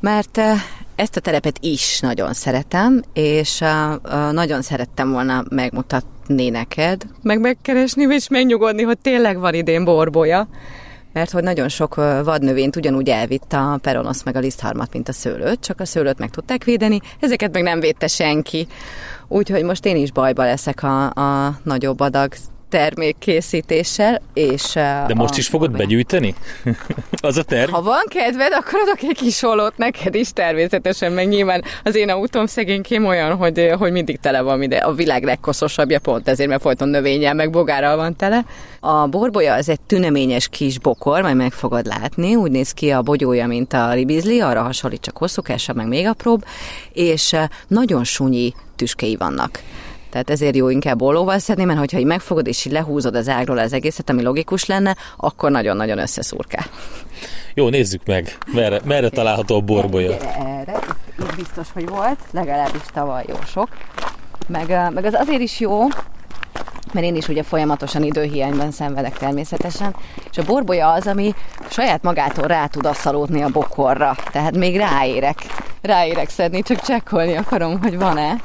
Mert 0.00 0.38
eh, 0.38 0.62
ezt 1.00 1.16
a 1.16 1.20
terepet 1.20 1.58
is 1.60 2.00
nagyon 2.00 2.32
szeretem, 2.32 3.02
és 3.12 3.60
uh, 3.60 3.94
uh, 4.04 4.32
nagyon 4.32 4.62
szerettem 4.62 5.10
volna 5.10 5.44
megmutatni 5.48 6.48
neked, 6.48 7.02
meg 7.22 7.40
megkeresni, 7.40 8.14
és 8.14 8.28
megnyugodni, 8.28 8.82
hogy 8.82 8.98
tényleg 8.98 9.38
van 9.38 9.54
idén 9.54 9.84
borbolya, 9.84 10.48
mert 11.12 11.30
hogy 11.30 11.42
nagyon 11.42 11.68
sok 11.68 11.94
vadnövényt 11.94 12.76
ugyanúgy 12.76 13.08
elvitt 13.08 13.52
a 13.52 13.78
peronosz 13.82 14.22
meg 14.22 14.36
a 14.36 14.40
lisztharmat, 14.40 14.92
mint 14.92 15.08
a 15.08 15.12
szőlőt, 15.12 15.60
csak 15.60 15.80
a 15.80 15.84
szőlőt 15.84 16.18
meg 16.18 16.30
tudták 16.30 16.64
védeni, 16.64 17.00
ezeket 17.20 17.52
meg 17.52 17.62
nem 17.62 17.80
védte 17.80 18.06
senki. 18.06 18.66
Úgyhogy 19.28 19.64
most 19.64 19.86
én 19.86 19.96
is 19.96 20.12
bajba 20.12 20.44
leszek 20.44 20.82
a, 20.82 21.04
a 21.10 21.58
nagyobb 21.62 22.00
adag 22.00 22.32
termékkészítéssel, 22.70 24.20
és... 24.34 24.72
De 25.06 25.14
most 25.14 25.36
is 25.36 25.46
fogod 25.46 25.76
begyűjteni? 25.76 26.34
az 27.20 27.36
a 27.36 27.42
terv? 27.42 27.70
Ha 27.70 27.82
van 27.82 28.02
kedved, 28.08 28.52
akkor 28.52 28.80
adok 28.80 29.02
egy 29.02 29.16
kis 29.16 29.42
olót 29.42 29.76
neked 29.76 30.14
is 30.14 30.32
természetesen, 30.32 31.12
meg 31.12 31.28
nyilván 31.28 31.64
az 31.84 31.94
én 31.94 32.10
autóm 32.10 32.46
szegénykém 32.46 33.06
olyan, 33.06 33.36
hogy, 33.36 33.70
hogy 33.78 33.92
mindig 33.92 34.18
tele 34.20 34.40
van 34.40 34.62
ide. 34.62 34.76
A 34.76 34.92
világ 34.92 35.24
legkoszosabbja 35.24 35.98
pont 35.98 36.28
ezért, 36.28 36.48
mert 36.48 36.60
folyton 36.60 36.88
növényel, 36.88 37.34
meg 37.34 37.50
bogárral 37.50 37.96
van 37.96 38.16
tele. 38.16 38.44
A 38.80 39.06
borbolya 39.06 39.54
az 39.54 39.68
egy 39.68 39.80
tüneményes 39.80 40.48
kis 40.48 40.78
bokor, 40.78 41.22
majd 41.22 41.36
meg 41.36 41.52
fogod 41.52 41.86
látni, 41.86 42.34
úgy 42.34 42.50
néz 42.50 42.72
ki 42.72 42.90
a 42.90 43.02
bogyója, 43.02 43.46
mint 43.46 43.72
a 43.72 43.92
ribizli, 43.92 44.40
arra 44.40 44.62
hasonlít, 44.62 45.00
csak 45.00 45.16
hosszúkásabb, 45.16 45.76
meg 45.76 45.88
még 45.88 46.06
apróbb, 46.06 46.44
és 46.92 47.36
nagyon 47.68 48.04
sunyi 48.04 48.54
tüskei 48.76 49.16
vannak. 49.16 49.62
Tehát 50.10 50.30
ezért 50.30 50.56
jó 50.56 50.68
inkább 50.68 51.02
ollóval 51.02 51.38
szedni, 51.38 51.64
mert 51.64 51.78
hogyha 51.78 51.98
így 51.98 52.04
megfogod 52.04 52.46
és 52.46 52.64
így 52.64 52.72
lehúzod 52.72 53.14
az 53.14 53.28
ágról 53.28 53.58
az 53.58 53.72
egészet, 53.72 54.10
ami 54.10 54.22
logikus 54.22 54.64
lenne, 54.64 54.96
akkor 55.16 55.50
nagyon-nagyon 55.50 55.98
összeszurkál. 55.98 56.64
Jó, 57.54 57.68
nézzük 57.68 58.06
meg, 58.06 58.38
merre, 58.52 58.80
merre 58.84 59.08
található 59.08 59.56
a 59.56 59.60
borbolya. 59.60 60.16
Erre, 60.18 60.72
itt, 60.72 61.18
itt 61.18 61.36
biztos, 61.36 61.66
hogy 61.72 61.88
volt, 61.88 62.18
legalábbis 62.30 62.82
tavaly 62.92 63.24
jó 63.28 63.36
sok. 63.46 63.68
Meg, 64.48 64.68
meg 64.68 65.04
az 65.04 65.14
azért 65.14 65.40
is 65.40 65.60
jó, 65.60 65.86
mert 66.92 67.06
én 67.06 67.16
is 67.16 67.28
ugye 67.28 67.42
folyamatosan 67.42 68.02
időhiányban 68.02 68.70
szenvedek 68.70 69.18
természetesen, 69.18 69.94
és 70.30 70.38
a 70.38 70.44
borbolya 70.44 70.92
az, 70.92 71.06
ami 71.06 71.34
saját 71.70 72.02
magától 72.02 72.46
rá 72.46 72.66
tud 72.66 72.86
asszalódni 72.86 73.42
a 73.42 73.48
bokorra, 73.48 74.16
tehát 74.32 74.56
még 74.56 74.76
ráérek, 74.76 75.38
ráérek 75.82 76.28
szedni, 76.28 76.62
csak 76.62 76.80
csekkolni 76.80 77.36
akarom, 77.36 77.80
hogy 77.80 77.98
van-e 77.98 78.40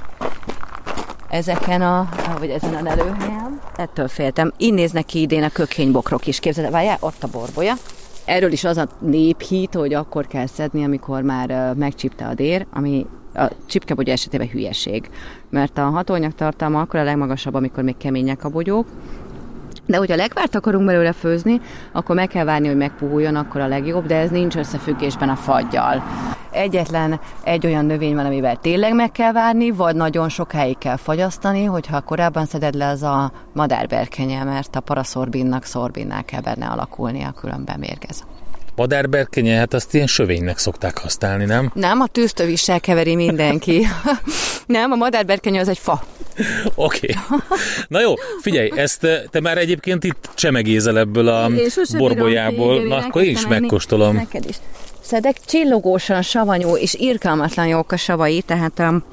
ezeken 1.35 1.81
a, 1.81 2.09
vagy 2.39 2.49
ezen 2.49 2.73
a 2.73 2.81
lelőhelyen. 2.81 3.59
Ettől 3.75 4.07
féltem. 4.07 4.53
Így 4.57 4.73
néznek 4.73 5.05
ki 5.05 5.21
idén 5.21 5.43
a 5.43 5.49
kökénybokrok 5.49 6.27
is. 6.27 6.39
Képzeld, 6.39 6.71
várjál, 6.71 6.97
ott 6.99 7.23
a 7.23 7.27
borbolya. 7.31 7.73
Erről 8.25 8.51
is 8.51 8.63
az 8.63 8.77
a 8.77 8.87
néphít, 8.99 9.73
hogy 9.73 9.93
akkor 9.93 10.27
kell 10.27 10.45
szedni, 10.45 10.83
amikor 10.83 11.21
már 11.21 11.73
megcsipte 11.77 12.25
a 12.25 12.33
dér, 12.33 12.65
ami 12.73 13.05
a 13.33 13.51
csipkebogyó 13.65 14.11
esetében 14.11 14.49
hülyeség. 14.49 15.09
Mert 15.49 15.77
a 15.77 15.81
hatóanyag 15.81 16.33
tartalma 16.33 16.79
akkor 16.79 16.99
a 16.99 17.03
legmagasabb, 17.03 17.53
amikor 17.53 17.83
még 17.83 17.97
kemények 17.97 18.43
a 18.43 18.49
bogyók, 18.49 18.87
De 19.85 19.97
hogyha 19.97 20.15
legvárt 20.15 20.55
akarunk 20.55 20.85
belőle 20.85 21.11
főzni, 21.11 21.61
akkor 21.91 22.15
meg 22.15 22.27
kell 22.27 22.45
várni, 22.45 22.67
hogy 22.67 22.77
megpuhuljon, 22.77 23.35
akkor 23.35 23.61
a 23.61 23.67
legjobb, 23.67 24.05
de 24.05 24.15
ez 24.15 24.29
nincs 24.29 24.55
összefüggésben 24.55 25.29
a 25.29 25.35
fagyjal. 25.35 26.03
Egyetlen 26.55 27.19
egy 27.43 27.65
olyan 27.65 27.85
növény 27.85 28.15
van, 28.15 28.25
amivel 28.25 28.59
tényleg 28.61 28.93
meg 28.93 29.11
kell 29.11 29.31
várni, 29.31 29.71
vagy 29.71 29.95
nagyon 29.95 30.29
sokáig 30.29 30.77
kell 30.77 30.97
fagyasztani, 30.97 31.63
hogyha 31.63 32.01
korábban 32.01 32.45
szeded 32.45 32.73
le, 32.73 32.87
az 32.87 33.03
a 33.03 33.31
madárberkenye, 33.53 34.43
mert 34.43 34.75
a 34.75 34.79
paraszorbinnak 34.79 35.63
szorbinnál 35.63 36.25
kell 36.25 36.41
benne 36.41 36.65
alakulnia, 36.65 37.31
különben 37.31 37.79
mérgez. 37.79 38.23
Madárberkenye, 38.75 39.57
hát 39.57 39.73
azt 39.73 39.93
ilyen 39.93 40.07
sövénynek 40.07 40.57
szokták 40.57 40.97
használni, 40.97 41.45
nem? 41.45 41.71
Nem, 41.73 41.99
a 41.99 42.07
tűztövissel 42.07 42.79
keveri 42.79 43.15
mindenki. 43.15 43.87
nem, 44.65 44.91
a 44.91 44.95
madárberkenye 44.95 45.59
az 45.59 45.67
egy 45.67 45.77
fa. 45.77 46.03
Oké. 46.75 47.15
Okay. 47.29 47.39
Na 47.87 48.01
jó, 48.01 48.13
figyelj, 48.41 48.71
ezt 48.75 49.07
te 49.31 49.39
már 49.41 49.57
egyébként 49.57 50.03
itt 50.03 50.29
csemegézel 50.33 50.97
ebből 50.97 51.27
a 51.27 51.49
borbolyából. 51.97 52.83
Na, 52.83 52.95
akkor 52.95 53.23
én 53.23 53.31
is 53.31 53.47
megkóstolom. 53.47 54.15
Neked 54.15 54.45
is. 54.49 54.55
Szedek 55.05 55.39
csillogósan 55.45 56.21
savanyú 56.21 56.75
és 56.75 56.93
irkalmatlan 56.93 57.67
jók 57.67 57.91
a 57.91 57.97
savai, 57.97 58.41
tehát 58.41 58.79
um, 58.79 59.03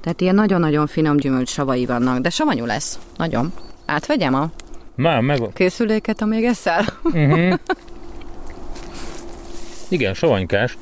tehát 0.00 0.20
ilyen 0.20 0.34
nagyon-nagyon 0.34 0.86
finom 0.86 1.16
gyümölcs 1.16 1.48
savai 1.48 1.86
vannak, 1.86 2.18
de 2.18 2.30
savanyú 2.30 2.64
lesz. 2.64 2.98
Nagyon. 3.16 3.52
Átvegyem 3.86 4.34
a 4.34 4.50
Már, 4.94 5.20
meg... 5.20 5.40
készüléket, 5.54 6.22
amíg 6.22 6.44
eszel? 6.44 6.84
Uh-huh. 7.02 7.58
Igen, 9.88 10.14
savanykás. 10.14 10.78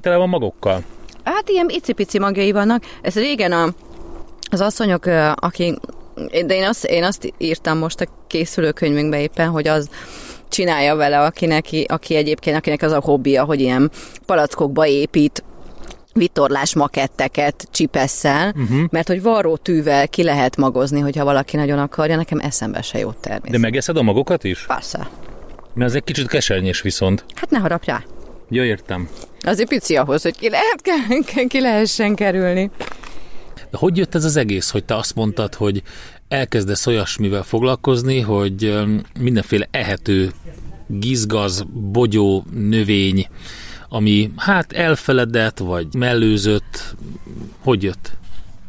Tele 0.00 0.16
van 0.16 0.28
magokkal. 0.28 0.82
Hát 1.24 1.48
ilyen 1.48 1.68
icipici 1.68 2.18
magjai 2.18 2.52
vannak. 2.52 2.84
Ez 3.02 3.14
régen 3.14 3.52
a, 3.52 3.68
az 4.50 4.60
asszonyok, 4.60 5.06
aki, 5.34 5.78
de 6.46 6.54
én 6.54 6.64
azt, 6.64 6.84
én 6.84 7.04
azt 7.04 7.32
írtam 7.38 7.78
most 7.78 8.00
a 8.00 8.06
készülőkönyvünkbe 8.26 9.20
éppen, 9.20 9.48
hogy 9.48 9.68
az 9.68 9.88
csinálja 10.50 10.94
vele, 10.94 11.20
akinek, 11.20 11.64
aki 11.86 12.14
egyébként, 12.14 12.56
akinek 12.56 12.82
az 12.82 12.92
a 12.92 13.00
hobbija, 13.00 13.44
hogy 13.44 13.60
ilyen 13.60 13.90
palackokba 14.26 14.86
épít 14.86 15.44
vitorlás 16.12 16.74
maketteket 16.74 17.68
csipesszel, 17.70 18.54
uh-huh. 18.56 18.80
mert 18.90 19.08
hogy 19.08 19.22
varró 19.22 19.56
tűvel 19.56 20.08
ki 20.08 20.22
lehet 20.22 20.56
magozni, 20.56 21.00
hogyha 21.00 21.24
valaki 21.24 21.56
nagyon 21.56 21.78
akarja, 21.78 22.16
nekem 22.16 22.38
eszembe 22.38 22.82
se 22.82 22.98
jót 22.98 23.16
természetesen. 23.16 23.60
De 23.60 23.66
megeszed 23.66 23.96
a 23.96 24.02
magokat 24.02 24.44
is? 24.44 24.66
Persze. 24.66 25.10
Mert 25.74 25.90
ez 25.90 25.96
egy 25.96 26.04
kicsit 26.04 26.28
kesernyés 26.28 26.80
viszont. 26.80 27.24
Hát 27.34 27.50
ne 27.50 27.58
harap 27.58 27.84
rá. 27.84 28.02
Jó, 28.48 28.62
értem. 28.62 29.08
Azért 29.40 29.68
pici 29.68 29.96
ahhoz, 29.96 30.22
hogy 30.22 30.36
ki, 30.36 30.50
lehet, 30.50 30.82
ki 31.48 31.60
lehessen 31.60 32.14
kerülni. 32.14 32.70
De 33.70 33.78
hogy 33.78 33.96
jött 33.96 34.14
ez 34.14 34.24
az 34.24 34.36
egész, 34.36 34.70
hogy 34.70 34.84
te 34.84 34.96
azt 34.96 35.14
mondtad, 35.14 35.54
hogy 35.54 35.82
elkezdesz 36.30 36.86
olyasmivel 36.86 37.42
foglalkozni, 37.42 38.20
hogy 38.20 38.74
mindenféle 39.18 39.68
ehető 39.70 40.32
gizgaz, 40.86 41.64
bogyó, 41.72 42.44
növény, 42.52 43.26
ami 43.88 44.30
hát 44.36 44.72
elfeledett, 44.72 45.58
vagy 45.58 45.86
mellőzött, 45.94 46.94
hogy 47.62 47.82
jött? 47.82 48.12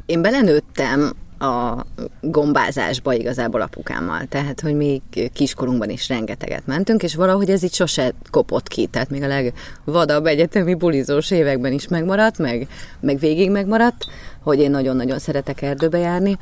Én 0.06 0.21
belenőttem 0.21 1.13
a 1.39 1.86
gombázásba 2.21 3.13
igazából 3.13 3.62
apukámmal. 3.62 4.26
Tehát, 4.30 4.60
hogy 4.60 4.76
még 4.76 5.02
kiskorunkban 5.34 5.89
is 5.89 6.08
rengeteget 6.08 6.65
mentünk, 6.65 7.04
és 7.04 7.15
valahogy 7.15 7.50
ez 7.50 7.63
itt 7.63 7.74
sose 7.74 8.13
kopott 8.30 8.67
ki. 8.67 8.86
Tehát 8.86 9.10
még 9.10 9.24
a 9.24 9.28
legvadabb 9.28 10.26
egyetemi 10.26 10.74
bulizós 10.74 11.32
években 11.32 11.71
is 11.71 11.88
megmaradt, 11.88 12.38
meg, 12.38 12.67
meg 13.00 13.19
végig 13.19 13.52
megmaradt, 13.52 14.06
hogy 14.39 14.60
én 14.60 14.71
nagyon-nagyon 14.71 15.19
szeretek 15.19 15.62
erdőbe 15.62 15.97
járni. 15.97 16.38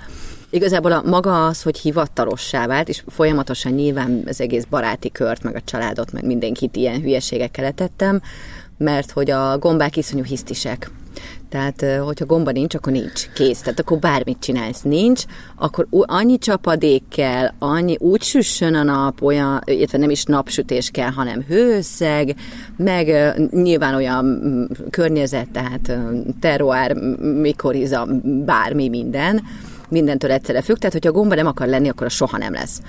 Igazából 0.51 0.91
a 0.91 1.01
maga 1.05 1.45
az, 1.45 1.61
hogy 1.61 1.77
hivatalossá 1.77 2.67
vált, 2.67 2.89
és 2.89 3.03
folyamatosan 3.07 3.71
nyilván 3.71 4.23
az 4.27 4.41
egész 4.41 4.63
baráti 4.63 5.11
kört, 5.11 5.43
meg 5.43 5.55
a 5.55 5.61
családot, 5.65 6.11
meg 6.11 6.25
mindenkit 6.25 6.75
ilyen 6.75 7.01
hülyeségekkel 7.01 7.63
letettem, 7.63 8.21
mert 8.77 9.11
hogy 9.11 9.31
a 9.31 9.57
gombák 9.57 9.97
iszonyú 9.97 10.23
hisztisek. 10.23 10.91
Tehát, 11.49 11.85
hogyha 12.03 12.25
gomba 12.25 12.51
nincs, 12.51 12.75
akkor 12.75 12.91
nincs. 12.93 13.29
Kész. 13.33 13.59
Tehát 13.59 13.79
akkor 13.79 13.97
bármit 13.97 14.39
csinálsz. 14.39 14.81
Nincs, 14.81 15.23
akkor 15.55 15.87
annyi 15.89 16.37
csapadék 16.37 17.03
kell, 17.09 17.47
annyi, 17.59 17.95
úgy 17.99 18.21
süssön 18.21 18.75
a 18.75 18.83
nap, 18.83 19.21
olyan, 19.21 19.61
illetve 19.65 19.97
nem 19.97 20.09
is 20.09 20.23
napsütés 20.23 20.89
kell, 20.89 21.09
hanem 21.09 21.43
hőszeg, 21.47 22.35
meg 22.77 23.33
nyilván 23.51 23.95
olyan 23.95 24.41
környezet, 24.89 25.49
tehát 25.49 25.97
terroár, 26.39 26.93
mikoriza, 27.19 28.07
bármi 28.45 28.89
minden, 28.89 29.41
mindentől 29.89 30.31
egyszerre 30.31 30.61
függ, 30.61 30.77
tehát 30.77 30.93
hogyha 30.93 31.11
gomba 31.11 31.35
nem 31.35 31.47
akar 31.47 31.67
lenni, 31.67 31.89
akkor 31.89 32.05
a 32.05 32.09
soha 32.09 32.37
nem 32.37 32.53
lesz. 32.53 32.81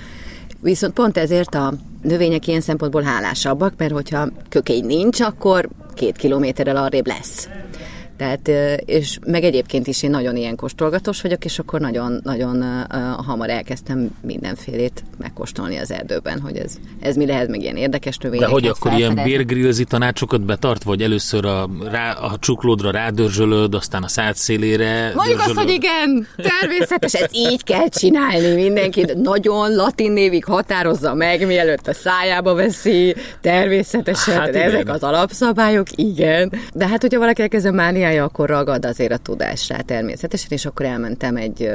Viszont 0.63 0.93
pont 0.93 1.17
ezért 1.17 1.55
a 1.55 1.73
növények 2.03 2.47
ilyen 2.47 2.61
szempontból 2.61 3.03
hálásabbak, 3.03 3.75
mert 3.77 3.93
hogyha 3.93 4.29
kökény 4.49 4.85
nincs, 4.85 5.21
akkor 5.21 5.69
két 5.95 6.17
kilométerrel 6.17 6.77
arrébb 6.77 7.07
lesz. 7.07 7.49
Tehát, 8.21 8.51
és 8.85 9.19
meg 9.27 9.45
egyébként 9.45 9.87
is 9.87 10.03
én 10.03 10.11
nagyon 10.11 10.37
ilyen 10.37 10.57
kóstolgatós 10.57 11.21
vagyok, 11.21 11.45
és 11.45 11.59
akkor 11.59 11.81
nagyon-nagyon 11.81 12.65
hamar 13.27 13.51
elkezdtem 13.51 14.11
mindenfélét 14.21 15.05
megkóstolni 15.19 15.77
az 15.77 15.91
erdőben, 15.91 16.41
hogy 16.41 16.57
ez, 16.57 16.73
ez 17.01 17.17
mi 17.17 17.27
lehet, 17.27 17.49
meg 17.49 17.63
ilyen 17.63 17.77
érdekes 17.77 18.17
növények. 18.17 18.47
De 18.47 18.53
hogy 18.53 18.67
akkor 18.67 18.93
ilyen 18.93 19.21
bérgrillzi 19.25 19.85
tanácsokat 19.85 20.41
betart, 20.41 20.83
vagy 20.83 21.03
először 21.03 21.45
a, 21.45 21.69
rá, 21.91 22.13
a 22.13 22.37
csuklódra 22.39 22.91
rádörzsölöd, 22.91 23.75
aztán 23.75 24.03
a 24.03 24.09
szád 24.09 24.37
szélére 24.37 25.13
Mondjuk 25.15 25.41
azt, 25.41 25.55
hogy 25.55 25.71
igen, 25.71 26.27
természetes, 26.37 27.15
ez 27.15 27.31
így 27.33 27.65
kell 27.65 27.89
csinálni 27.89 28.55
mindenki. 28.55 29.07
Nagyon 29.17 29.75
latin 29.75 30.13
névig 30.13 30.45
határozza 30.45 31.15
meg, 31.15 31.47
mielőtt 31.47 31.89
a 31.89 31.93
szájába 31.93 32.55
veszi, 32.55 33.15
természetesen, 33.41 34.39
hát 34.39 34.55
ezek 34.55 34.89
az 34.89 35.03
alapszabályok, 35.03 35.87
igen. 35.95 36.53
De 36.75 36.89
hát, 36.89 37.01
hogyha 37.01 37.19
valaki 37.19 37.43
elkezd 37.43 37.73
mániá 37.73 38.09
csinálja, 38.11 38.25
akkor 38.25 38.49
ragad 38.49 38.85
azért 38.85 39.13
a 39.13 39.17
tudásra 39.17 39.83
természetesen, 39.83 40.49
és 40.51 40.67
akkor 40.67 40.87
elmentem 40.87 41.37
egy, 41.37 41.71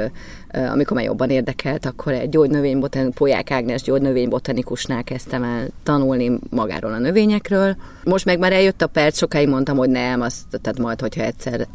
amikor 0.50 0.96
már 0.96 1.04
jobban 1.04 1.30
érdekelt, 1.30 1.86
akkor 1.86 2.12
egy 2.12 2.28
gyógynövénybotan, 2.28 3.12
Polyák 3.12 3.50
Ágnes 3.50 3.82
gyógynövénybotanikusnál 3.82 5.04
kezdtem 5.04 5.42
el 5.42 5.68
tanulni 5.82 6.38
magáról 6.50 6.92
a 6.92 6.98
növényekről. 6.98 7.76
Most 8.04 8.24
meg 8.24 8.38
már 8.38 8.52
eljött 8.52 8.82
a 8.82 8.86
perc, 8.86 9.16
sokáig 9.16 9.48
mondtam, 9.48 9.76
hogy 9.76 9.88
nem, 9.88 10.20
azt, 10.20 10.42
tehát 10.62 10.78
majd, 10.78 11.00
hogyha 11.00 11.22
egyszer 11.22 11.66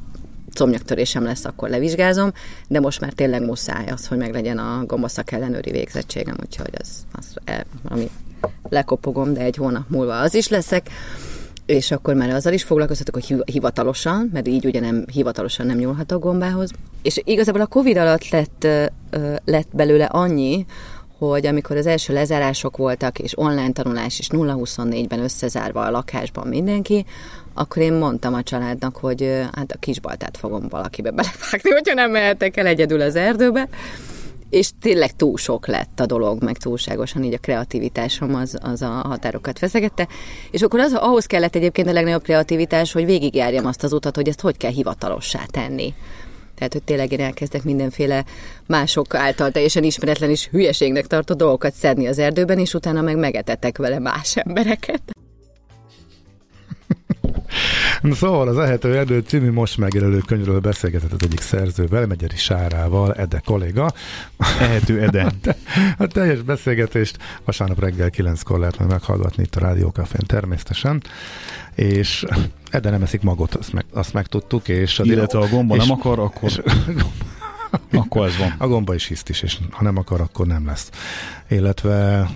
comnyaktörésem 0.54 1.24
lesz, 1.24 1.46
akkor 1.46 1.70
levizsgázom, 1.70 2.32
de 2.68 2.80
most 2.80 3.02
már 3.02 3.12
tényleg 3.12 3.46
muszáj 3.46 3.88
az, 3.88 4.08
hogy 4.08 4.18
meglegyen 4.18 4.58
a 4.58 4.84
gombaszak 4.86 5.32
ellenőri 5.32 5.72
végzettségem, 5.72 6.36
úgyhogy 6.42 6.74
az, 6.78 6.90
az 7.12 7.58
ami 7.84 8.10
lekopogom, 8.70 9.34
de 9.34 9.42
egy 9.42 9.56
hónap 9.56 9.90
múlva 9.90 10.20
az 10.20 10.34
is 10.36 10.48
leszek 10.48 10.90
és 11.72 11.92
akkor 11.92 12.14
már 12.14 12.30
azzal 12.30 12.54
is 12.54 12.64
foglalkoztatok, 12.64 13.14
hogy 13.14 13.44
hivatalosan, 13.46 14.30
mert 14.34 14.48
így 14.48 14.66
ugye 14.66 14.80
nem 14.80 15.06
hivatalosan 15.12 15.66
nem 15.66 15.78
nyúlhatok 15.78 16.22
gombához. 16.24 16.72
És 17.02 17.22
igazából 17.24 17.62
a 17.62 17.68
Covid 17.68 17.98
alatt 17.98 18.30
lett, 18.30 18.68
lett 19.46 19.68
belőle 19.72 20.06
annyi, 20.06 20.66
hogy 21.18 21.46
amikor 21.46 21.78
az 21.78 21.86
első 21.86 22.14
lezárások 22.14 22.78
voltak, 22.78 23.20
és 23.20 23.38
online 23.38 23.72
tanulás 23.72 24.20
is 24.20 24.28
0-24-ben 24.32 25.20
összezárva 25.20 25.82
a 25.82 25.92
lakásban 25.92 26.48
mindenki, 26.48 27.06
akkor 27.54 27.82
én 27.82 27.94
mondtam 27.94 28.34
a 28.34 28.44
családnak, 28.44 28.98
hogy 28.98 29.42
hát 29.52 29.72
a 29.72 29.78
kisbaltát 29.80 30.38
fogom 30.38 30.68
valakibe 30.70 31.12
belevágni, 31.12 31.70
hogyha 31.72 31.94
nem 31.94 32.12
mehetek 32.12 32.58
el 32.58 32.66
egyedül 32.66 33.02
az 33.02 33.16
erdőbe 33.16 33.68
és 34.52 34.70
tényleg 34.82 35.16
túl 35.16 35.38
sok 35.38 35.68
lett 35.68 36.00
a 36.00 36.06
dolog, 36.06 36.44
meg 36.44 36.58
túlságosan 36.58 37.24
így 37.24 37.34
a 37.34 37.38
kreativitásom 37.38 38.36
az, 38.36 38.58
az 38.62 38.82
a 38.82 38.90
határokat 38.90 39.58
feszegette, 39.58 40.08
és 40.52 40.62
akkor 40.62 40.80
az, 40.80 40.94
ahhoz 40.94 41.26
kellett 41.26 41.56
egyébként 41.56 41.88
a 41.88 41.92
legnagyobb 41.92 42.24
kreativitás, 42.24 42.92
hogy 42.92 43.06
végigjárjam 43.06 43.66
azt 43.66 43.84
az 43.84 43.94
utat, 43.94 44.16
hogy 44.16 44.28
ezt 44.28 44.42
hogy 44.42 44.58
kell 44.58 44.72
hivatalossá 44.72 45.46
tenni. 45.52 45.94
Tehát, 46.56 46.74
hogy 46.74 46.84
tényleg 46.84 47.12
én 47.12 47.20
elkezdek 47.20 47.64
mindenféle 47.64 48.26
mások 48.68 49.14
által 49.14 49.52
teljesen 49.52 49.84
ismeretlen 49.84 50.30
és 50.30 50.48
hülyeségnek 50.48 51.08
tartó 51.08 51.34
dolgokat 51.34 51.74
szedni 51.74 52.08
az 52.08 52.20
erdőben, 52.20 52.60
és 52.60 52.74
utána 52.74 53.02
meg 53.02 53.18
megetetek 53.18 53.78
vele 53.78 54.00
más 54.00 54.38
embereket. 54.38 55.21
Szóval 58.12 58.48
az 58.48 58.58
Ehető 58.58 58.98
Erdő 58.98 59.20
című 59.20 59.52
most 59.52 59.78
megjelölő 59.78 60.18
könyvről 60.18 60.60
beszélgetett 60.60 61.24
egyik 61.24 61.42
szerzővel, 61.42 62.08
Megyeri 62.08 62.38
Sárával, 62.38 63.14
Ede 63.14 63.42
kolléga. 63.46 63.92
Ehető 64.60 65.02
Ede. 65.02 65.32
A 65.98 66.08
teljes 66.14 66.42
beszélgetést 66.42 67.18
vasárnap 67.46 67.80
reggel 67.80 68.10
9-kor 68.18 68.60
lehet 68.60 68.78
majd 68.78 68.92
meghallgatni 68.92 69.44
itt 69.44 69.56
a 69.56 69.60
Rádiókafén 69.60 70.26
természetesen. 70.26 71.04
És 71.76 72.26
Ede 72.70 72.90
nem 72.90 73.02
eszik 73.02 73.22
magot, 73.22 73.56
azt, 73.56 73.74
meg, 73.74 73.86
azt 73.94 74.14
megtudtuk. 74.14 74.68
És 74.68 75.00
a 75.00 75.04
Illetve 75.04 75.40
a 75.40 75.48
gomba 75.48 75.76
és, 75.76 75.88
nem 75.88 75.98
akar, 76.00 76.20
akkor... 76.20 76.50
És, 76.50 76.62
akkor 77.92 78.28
ez 78.28 78.38
van. 78.38 78.56
A 78.58 78.68
gomba 78.68 78.94
is 78.94 79.06
hiszt 79.06 79.30
is, 79.30 79.42
és 79.42 79.58
ha 79.72 79.84
nem 79.84 79.98
akar, 79.98 80.22
akkor 80.22 80.48
nem 80.48 80.66
lesz. 80.66 80.90
Illetve 81.50 82.30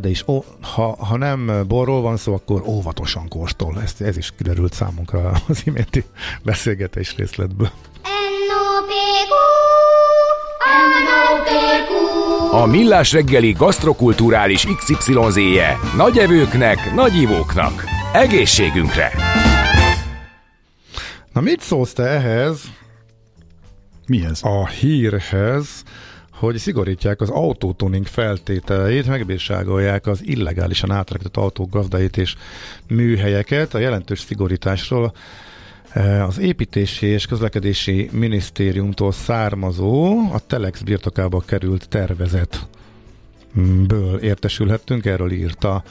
de 0.00 0.08
is, 0.08 0.24
ó, 0.26 0.44
ha, 0.60 1.04
ha 1.04 1.16
nem 1.16 1.64
borról 1.68 2.00
van 2.00 2.16
szó, 2.16 2.34
akkor 2.34 2.62
óvatosan 2.66 3.28
kóstol. 3.28 3.80
Ez, 3.82 3.94
ez 3.98 4.16
is 4.16 4.32
kiderült 4.36 4.72
számunkra 4.72 5.32
az 5.48 5.62
iménti 5.64 6.04
beszélgetés 6.42 7.16
részletből. 7.16 7.70
A 12.50 12.66
Millás 12.66 13.12
reggeli 13.12 13.52
gasztrokulturális 13.52 14.66
XYZ-je 14.76 15.78
nagy 15.96 16.18
evőknek, 16.18 16.94
nagy 16.94 17.14
ivóknak. 17.14 17.84
Egészségünkre! 18.12 19.12
Na 21.32 21.40
mit 21.40 21.60
szólsz 21.60 21.92
te 21.92 22.02
ehhez? 22.02 22.60
Mihez? 24.06 24.40
A 24.42 24.66
hírhez, 24.66 25.82
hogy 26.38 26.56
szigorítják 26.56 27.20
az 27.20 27.30
autótuning 27.30 28.06
feltételeit, 28.06 29.06
megbírságolják 29.06 30.06
az 30.06 30.20
illegálisan 30.24 30.90
átrakott 30.90 31.36
autók 31.36 31.70
gazdait 31.70 32.16
és 32.16 32.36
műhelyeket. 32.88 33.74
A 33.74 33.78
jelentős 33.78 34.20
szigorításról 34.20 35.12
eh, 35.88 36.26
az 36.26 36.38
építési 36.38 37.06
és 37.06 37.26
közlekedési 37.26 38.08
minisztériumtól 38.12 39.12
származó, 39.12 40.18
a 40.32 40.38
Telex 40.46 40.80
birtokába 40.80 41.40
került 41.40 41.88
tervezet 41.88 42.66
ből 43.86 44.18
értesülhettünk, 44.18 45.04
erről 45.04 45.30
írta 45.30 45.82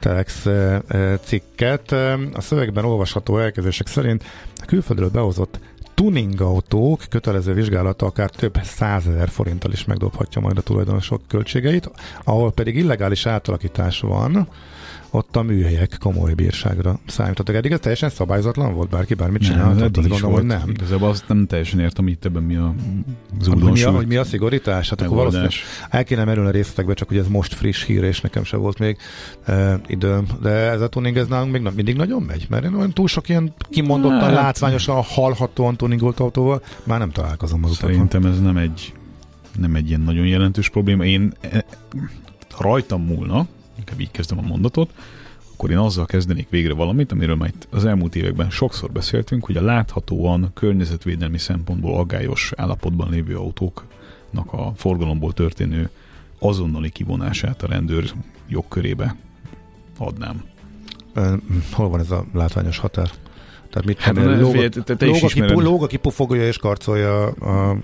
Telex 0.00 0.46
eh, 0.46 0.78
eh, 0.88 1.18
cikket. 1.22 1.92
A 2.32 2.40
szövegben 2.40 2.84
olvasható 2.84 3.38
elkezdések 3.38 3.86
szerint 3.86 4.24
a 4.56 4.64
külföldről 4.64 5.10
behozott 5.10 5.58
tuning 5.96 6.40
autók 6.40 7.02
kötelező 7.08 7.52
vizsgálata 7.52 8.06
akár 8.06 8.30
több 8.30 8.58
százezer 8.62 9.28
forinttal 9.28 9.72
is 9.72 9.84
megdobhatja 9.84 10.40
majd 10.40 10.58
a 10.58 10.60
tulajdonosok 10.60 11.20
költségeit, 11.28 11.90
ahol 12.24 12.52
pedig 12.52 12.76
illegális 12.76 13.26
átalakítás 13.26 14.00
van, 14.00 14.48
ott 15.16 15.36
a 15.36 15.42
műhelyek 15.42 15.96
komoly 16.00 16.34
bírságra 16.34 16.98
számítottak. 17.06 17.54
Eddig 17.54 17.72
ez 17.72 17.78
teljesen 17.78 18.08
szabályzatlan 18.08 18.74
volt, 18.74 18.88
bárki 18.88 19.14
bármit 19.14 19.42
csinálhat, 19.42 19.80
eddig 19.80 19.98
azt 19.98 20.08
gondolom, 20.08 20.30
volt. 20.30 20.36
hogy 20.36 20.46
nem. 20.46 20.70
Igazából 20.70 21.08
azt 21.08 21.28
nem 21.28 21.46
teljesen 21.46 21.80
értem, 21.80 22.08
itt 22.08 22.24
ebben 22.24 22.42
mi 22.42 22.56
a 22.56 22.74
Hogy 23.46 23.72
mi 23.72 23.82
a, 23.82 23.90
hogy 23.90 24.06
mi 24.06 24.16
a 24.16 24.24
szigorítás? 24.24 24.88
Hát 24.88 25.00
akkor 25.00 25.16
valószínűleg 25.16 25.52
el 25.90 26.04
kéne 26.04 26.24
merülni 26.24 26.48
a 26.48 26.52
részletekbe, 26.52 26.94
csak 26.94 27.08
hogy 27.08 27.16
ez 27.16 27.28
most 27.28 27.54
friss 27.54 27.84
hír, 27.84 28.02
és 28.02 28.20
nekem 28.20 28.44
se 28.44 28.56
volt 28.56 28.78
még 28.78 28.96
e, 29.44 29.80
időm. 29.86 30.26
De 30.42 30.50
ez 30.50 30.80
a 30.80 30.88
tuning, 30.88 31.16
ez 31.16 31.26
nálunk 31.26 31.52
még 31.52 31.62
na- 31.62 31.72
mindig 31.74 31.96
nagyon 31.96 32.22
megy, 32.22 32.46
mert 32.50 32.64
én 32.64 32.74
olyan 32.74 32.92
túl 32.92 33.08
sok 33.08 33.28
ilyen 33.28 33.52
kimondottan, 33.70 34.20
Hát. 34.20 34.32
látványosan, 34.32 35.02
hallhatóan 35.02 35.76
tuningolt 35.76 36.20
autóval 36.20 36.62
már 36.84 36.98
nem 36.98 37.10
találkozom 37.10 37.64
az 37.64 37.70
utakon. 37.70 37.90
Szerintem 37.90 38.24
ez 38.24 38.40
nem 38.40 38.56
egy, 38.56 38.92
nem 39.58 39.74
egy 39.74 39.88
ilyen 39.88 40.00
nagyon 40.00 40.26
jelentős 40.26 40.68
probléma. 40.68 41.04
Én 41.04 41.32
e, 41.40 41.64
ha 42.50 42.62
rajtam 42.62 43.02
múlna, 43.02 43.46
inkább 43.78 44.00
így 44.00 44.10
kezdem 44.10 44.38
a 44.38 44.46
mondatot, 44.46 44.90
akkor 45.52 45.70
én 45.70 45.78
azzal 45.78 46.06
kezdenék 46.06 46.48
végre 46.48 46.74
valamit, 46.74 47.12
amiről 47.12 47.36
már 47.36 47.52
az 47.70 47.84
elmúlt 47.84 48.14
években 48.14 48.50
sokszor 48.50 48.90
beszéltünk, 48.90 49.44
hogy 49.44 49.56
a 49.56 49.62
láthatóan 49.62 50.50
környezetvédelmi 50.54 51.38
szempontból 51.38 51.98
aggályos 51.98 52.52
állapotban 52.56 53.10
lévő 53.10 53.36
autóknak 53.36 54.52
a 54.52 54.72
forgalomból 54.76 55.32
történő 55.32 55.90
azonnali 56.38 56.90
kivonását 56.90 57.62
a 57.62 57.66
rendőr 57.66 58.12
jogkörébe 58.48 59.16
adnám. 59.98 60.44
Hol 61.72 61.88
van 61.88 62.00
ez 62.00 62.10
a 62.10 62.24
látványos 62.32 62.78
határ? 62.78 63.10
Tehát 63.68 63.86
mit 63.86 64.00
Hát, 64.00 64.16
lóg, 64.16 64.54
is 64.54 64.74
lóg, 64.98 65.24
aki, 65.24 65.62
lóg, 65.62 65.82
aki 65.82 65.96
pufogja 65.96 66.46
és 66.46 66.58
karcolja 66.58 67.26
a 67.26 67.76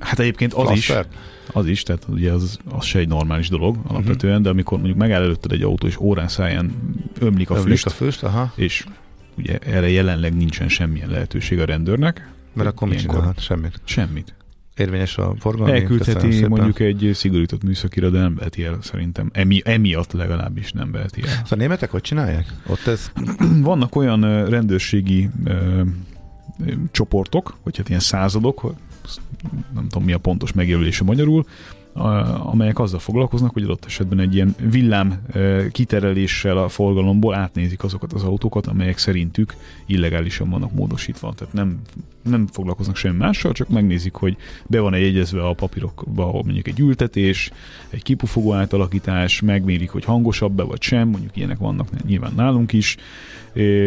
Hát 0.00 0.18
egyébként 0.18 0.52
az 0.52 0.70
is, 0.70 0.86
flasher? 0.86 1.06
az 1.52 1.66
is, 1.66 1.82
tehát 1.82 2.06
ugye 2.08 2.32
az, 2.32 2.58
az 2.70 2.84
se 2.84 2.98
egy 2.98 3.08
normális 3.08 3.48
dolog 3.48 3.76
alapvetően, 3.86 4.32
uh-huh. 4.32 4.44
de 4.44 4.50
amikor 4.50 4.78
mondjuk 4.78 4.98
megáll 4.98 5.22
előtted 5.22 5.52
egy 5.52 5.62
autó, 5.62 5.86
és 5.86 5.98
órán 6.00 6.28
száján 6.28 6.72
ömlik 7.20 7.50
a 7.50 7.54
Ömlik 7.54 7.70
füst, 7.70 7.86
a 7.86 7.90
füst, 7.90 8.22
aha. 8.22 8.52
és 8.56 8.84
ugye 9.36 9.58
erre 9.58 9.90
jelenleg 9.90 10.36
nincsen 10.36 10.68
semmilyen 10.68 11.10
lehetőség 11.10 11.60
a 11.60 11.64
rendőrnek. 11.64 12.32
Mert 12.52 12.68
akkor 12.68 12.88
mit 12.88 12.98
csinálhat? 12.98 13.40
Semmit. 13.40 13.80
Semmit. 13.84 14.34
Érvényes 14.76 15.18
a 15.18 15.34
forgalmi. 15.38 15.72
Elküldheti 15.72 16.46
mondjuk 16.46 16.80
egy 16.80 17.10
szigorított 17.14 17.62
műszakira, 17.62 18.10
de 18.10 18.18
nem 18.18 18.34
veheti 18.34 18.64
el 18.64 18.78
szerintem. 18.82 19.30
Emi, 19.32 19.60
emiatt 19.64 20.12
legalábbis 20.12 20.72
nem 20.72 20.92
veheti 20.92 21.22
el. 21.22 21.28
Szóval 21.28 21.46
a 21.50 21.54
németek 21.54 21.90
hogy 21.90 22.00
csinálják? 22.00 22.52
Ott 22.66 22.86
ez 22.86 23.12
Vannak 23.60 23.96
olyan 23.96 24.48
rendőrségi 24.48 25.30
ö, 25.44 25.82
csoportok, 26.90 27.56
vagy 27.62 27.76
hát 27.76 27.88
ilyen 27.88 28.00
századok, 28.00 28.74
nem 29.74 29.88
tudom 29.88 30.04
mi 30.04 30.12
a 30.12 30.18
pontos 30.18 30.52
megjelölése 30.52 31.04
magyarul, 31.04 31.46
amelyek 31.94 32.78
azzal 32.78 32.98
foglalkoznak, 32.98 33.52
hogy 33.52 33.62
adott 33.62 33.84
esetben 33.84 34.18
egy 34.18 34.34
ilyen 34.34 34.54
villám 34.70 35.22
kitereléssel 35.72 36.58
a 36.58 36.68
forgalomból 36.68 37.34
átnézik 37.34 37.84
azokat 37.84 38.12
az 38.12 38.22
autókat, 38.22 38.66
amelyek 38.66 38.98
szerintük 38.98 39.54
illegálisan 39.86 40.50
vannak 40.50 40.72
módosítva. 40.72 41.32
Tehát 41.32 41.54
nem, 41.54 41.80
nem 42.22 42.46
foglalkoznak 42.46 42.96
semmi 42.96 43.16
mással, 43.16 43.52
csak 43.52 43.68
megnézik, 43.68 44.14
hogy 44.14 44.36
be 44.66 44.80
van-e 44.80 44.98
jegyezve 44.98 45.46
a 45.46 45.52
papírokba 45.52 46.32
mondjuk 46.32 46.68
egy 46.68 46.80
ültetés, 46.80 47.50
egy 47.90 48.02
kipufogó 48.02 48.52
átalakítás, 48.52 49.40
megmérik, 49.40 49.90
hogy 49.90 50.04
hangosabb-e 50.04 50.62
vagy 50.62 50.82
sem, 50.82 51.08
mondjuk 51.08 51.36
ilyenek 51.36 51.58
vannak 51.58 52.04
nyilván 52.06 52.32
nálunk 52.36 52.72
is, 52.72 52.96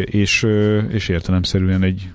és, 0.04 0.46
és 0.88 1.08
értelemszerűen 1.08 1.82
egy, 1.82 2.08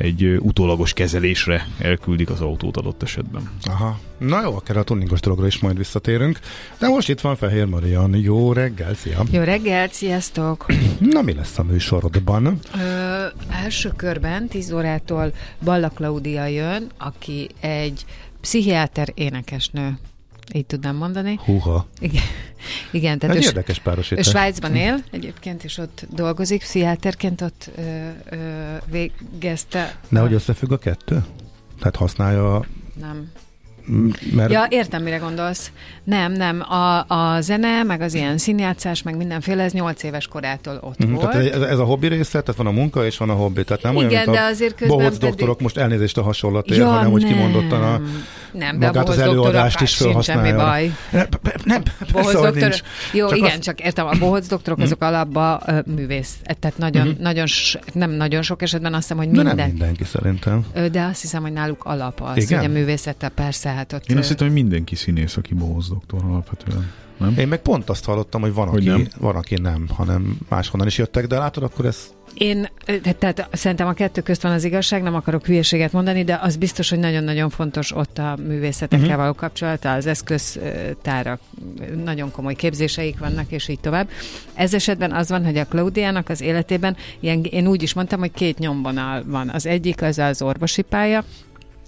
egy 0.00 0.36
utólagos 0.38 0.92
kezelésre 0.92 1.66
elküldik 1.78 2.30
az 2.30 2.40
autót 2.40 2.76
adott 2.76 3.02
esetben. 3.02 3.50
Aha. 3.62 3.98
Na 4.18 4.42
jó, 4.42 4.56
akár 4.56 4.76
a 4.76 4.82
tuningos 4.82 5.20
dologra 5.20 5.46
is 5.46 5.58
majd 5.58 5.76
visszatérünk. 5.76 6.38
De 6.78 6.88
most 6.88 7.08
itt 7.08 7.20
van 7.20 7.36
Fehér 7.36 7.64
Marian. 7.64 8.14
Jó 8.14 8.52
reggel, 8.52 8.94
szia! 8.94 9.22
Jó 9.30 9.42
reggelt, 9.42 9.92
sziasztok! 9.92 10.66
Na 11.12 11.22
mi 11.22 11.32
lesz 11.32 11.58
a 11.58 11.62
műsorodban? 11.62 12.58
Ö, 12.74 13.24
első 13.50 13.92
körben 13.96 14.48
10 14.48 14.72
órától 14.72 15.32
Balla 15.64 15.88
Klaudia 15.88 16.46
jön, 16.46 16.90
aki 16.98 17.48
egy 17.60 18.04
pszichiáter 18.40 19.08
énekesnő. 19.14 19.98
Így 20.52 20.66
tudnám 20.66 20.96
mondani. 20.96 21.38
Húha. 21.44 21.86
Igen, 22.00 22.22
igen 22.90 23.18
tehát 23.18 23.36
Egy 23.36 23.42
ő, 23.42 23.46
érdekes 23.46 23.78
ő 23.78 23.80
párosítás. 23.82 24.26
Svájcban 24.28 24.74
él 24.74 25.02
egyébként, 25.10 25.64
és 25.64 25.78
ott 25.78 26.06
dolgozik, 26.10 26.60
pszichiáterként 26.60 27.40
ott 27.40 27.70
ö, 27.76 27.80
ö, 28.30 28.36
végezte. 28.90 29.94
Nehogy 30.08 30.32
összefügg 30.32 30.72
a 30.72 30.78
kettő? 30.78 31.24
Tehát 31.78 31.96
használja, 31.96 32.54
a- 32.56 32.64
Nem. 33.00 33.30
mert 34.32 34.50
Ja, 34.50 34.66
értem, 34.68 35.02
mire 35.02 35.16
gondolsz. 35.16 35.72
Nem, 36.04 36.32
nem. 36.32 36.60
A, 36.72 37.04
a 37.08 37.40
zene, 37.40 37.82
meg 37.82 38.00
az 38.00 38.14
ilyen 38.14 38.38
színjátszás, 38.38 39.02
meg 39.02 39.16
mindenféle, 39.16 39.62
ez 39.62 39.72
8 39.72 40.02
éves 40.02 40.26
korától 40.26 40.78
ott 40.82 40.98
Mhm, 41.04 41.12
volt. 41.14 41.30
Tehát 41.30 41.52
ez, 41.52 41.60
ez 41.60 41.78
a 41.78 41.84
hobbi 41.84 42.06
része, 42.08 42.40
tehát 42.40 42.56
van 42.56 42.66
a 42.66 42.70
munka 42.70 43.06
és 43.06 43.16
van 43.16 43.30
a 43.30 43.34
hobbi. 43.34 43.64
Tehát 43.64 43.82
nem 43.82 43.96
olyan, 43.96 44.10
Igen, 44.10 44.22
mint 44.24 44.36
de 44.36 44.42
a 44.42 44.46
azért 44.46 44.74
közben 44.74 44.96
bohóc 44.96 45.12
pedig- 45.12 45.28
doktorok, 45.28 45.60
most 45.60 45.76
elnézést 45.76 46.18
a 46.18 46.22
hasonlatért, 46.22 46.82
hanem 46.82 47.10
hogy 47.10 47.24
kimondottan 47.24 47.82
a 47.82 48.00
nem, 48.52 48.78
de 48.78 48.84
a 48.86 48.88
magát 48.88 49.08
az 49.08 49.18
előadást 49.18 49.80
is 49.80 49.90
sincs 49.90 50.24
semmi 50.24 50.48
felhasználja. 50.52 50.56
baj. 50.56 50.94
Nem, 51.10 51.26
nem 51.64 51.82
Bohóc 52.12 52.12
persze, 52.24 52.38
hogy 52.38 52.46
doktor, 52.46 52.68
nincs. 52.68 52.80
jó, 53.12 53.28
Csak 53.28 53.36
igen, 53.38 53.50
azt- 53.50 53.60
csak 53.62 53.80
értem, 53.80 54.06
a 54.06 54.12
bohóc 54.18 54.46
doktorok 54.48 54.78
azok 54.78 55.02
alapban 55.02 55.60
ö, 55.66 55.78
művész. 55.94 56.34
Tehát 56.58 56.78
nagyon, 56.78 57.06
Mhm. 57.06 57.22
nagyon, 57.22 57.46
nem 57.92 58.10
nagyon 58.10 58.42
sok 58.42 58.62
esetben 58.62 58.92
azt 58.94 59.02
hiszem, 59.02 59.16
hogy 59.16 59.26
De 59.30 59.32
minden. 59.36 59.56
nem 59.56 59.68
mindenki 59.68 60.04
szerintem. 60.04 60.64
De 60.92 61.02
azt 61.02 61.20
hiszem, 61.20 61.42
hogy 61.42 61.52
náluk 61.52 61.84
alap 61.84 62.20
az, 62.22 62.36
Igen? 62.42 62.58
hogy 62.60 62.68
a 62.68 62.72
művészettel 62.72 63.28
persze, 63.30 63.68
hát 63.68 63.92
ott... 63.92 64.10
Én 64.10 64.16
azt 64.18 64.28
hittem, 64.28 64.46
hogy 64.46 64.56
mindenki 64.56 64.94
színész, 64.94 65.36
aki 65.36 65.54
bohóc 65.54 65.88
doktor 65.88 66.20
alapvetően. 66.24 66.90
Nem? 67.18 67.34
Én 67.38 67.48
meg 67.48 67.58
pont 67.58 67.90
azt 67.90 68.04
hallottam, 68.04 68.40
hogy 68.40 68.52
van, 68.54 68.68
Hogy 68.68 68.88
aki, 68.88 68.88
nem? 68.88 69.08
van, 69.18 69.36
aki 69.36 69.54
nem, 69.54 69.88
hanem 69.96 70.38
máshonnan 70.48 70.86
is 70.86 70.98
jöttek, 70.98 71.26
de 71.26 71.38
látod, 71.38 71.62
akkor 71.62 71.84
ez 71.86 71.98
Én, 72.34 72.68
tehát 73.02 73.48
szerintem 73.52 73.86
a 73.86 73.92
kettő 73.92 74.20
közt 74.20 74.42
van 74.42 74.52
az 74.52 74.64
igazság, 74.64 75.02
nem 75.02 75.14
akarok 75.14 75.46
hülyeséget 75.46 75.92
mondani, 75.92 76.24
de 76.24 76.38
az 76.42 76.56
biztos, 76.56 76.90
hogy 76.90 76.98
nagyon-nagyon 76.98 77.50
fontos 77.50 77.92
ott 77.96 78.18
a 78.18 78.36
művészetekkel 78.46 79.06
Mhm. 79.08 79.16
való 79.16 79.32
kapcsolata, 79.32 79.92
az 79.92 80.06
eszköztárak, 80.06 81.40
nagyon 82.04 82.30
komoly 82.30 82.54
képzéseik 82.54 83.18
vannak, 83.18 83.50
és 83.50 83.68
így 83.68 83.80
tovább. 83.80 84.08
Ez 84.54 84.74
esetben 84.74 85.12
az 85.12 85.28
van, 85.28 85.44
hogy 85.44 85.56
a 85.56 85.64
Klaudiának 85.66 86.28
az 86.28 86.40
életében, 86.40 86.96
ilyen, 87.20 87.42
én 87.42 87.66
úgy 87.66 87.82
is 87.82 87.94
mondtam, 87.94 88.18
hogy 88.20 88.32
két 88.32 88.58
nyomvonal 88.58 89.22
van. 89.26 89.48
Az 89.48 89.66
egyik 89.66 90.02
az 90.02 90.18
az 90.18 90.42
orvosi 90.42 90.82
pálya, 90.82 91.24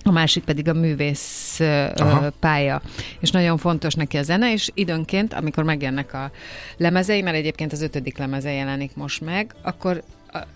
a 0.05 0.11
másik 0.11 0.45
pedig 0.45 0.69
a 0.69 0.73
művész 0.73 1.61
Aha. 1.95 2.31
pálya. 2.41 2.83
És 3.21 3.31
nagyon 3.31 3.57
fontos 3.57 3.95
neki 3.95 4.17
a 4.17 4.23
zene, 4.23 4.53
és 4.53 4.71
időnként, 4.75 5.35
amikor 5.35 5.65
megjelennek 5.65 6.15
a 6.15 6.31
lemezei, 6.77 7.23
mert 7.23 7.37
egyébként 7.37 7.73
az 7.73 7.83
ötödik 7.83 8.19
lemeze 8.19 8.53
jelenik 8.53 8.97
most 8.97 9.21
meg, 9.21 9.55
akkor 9.63 10.03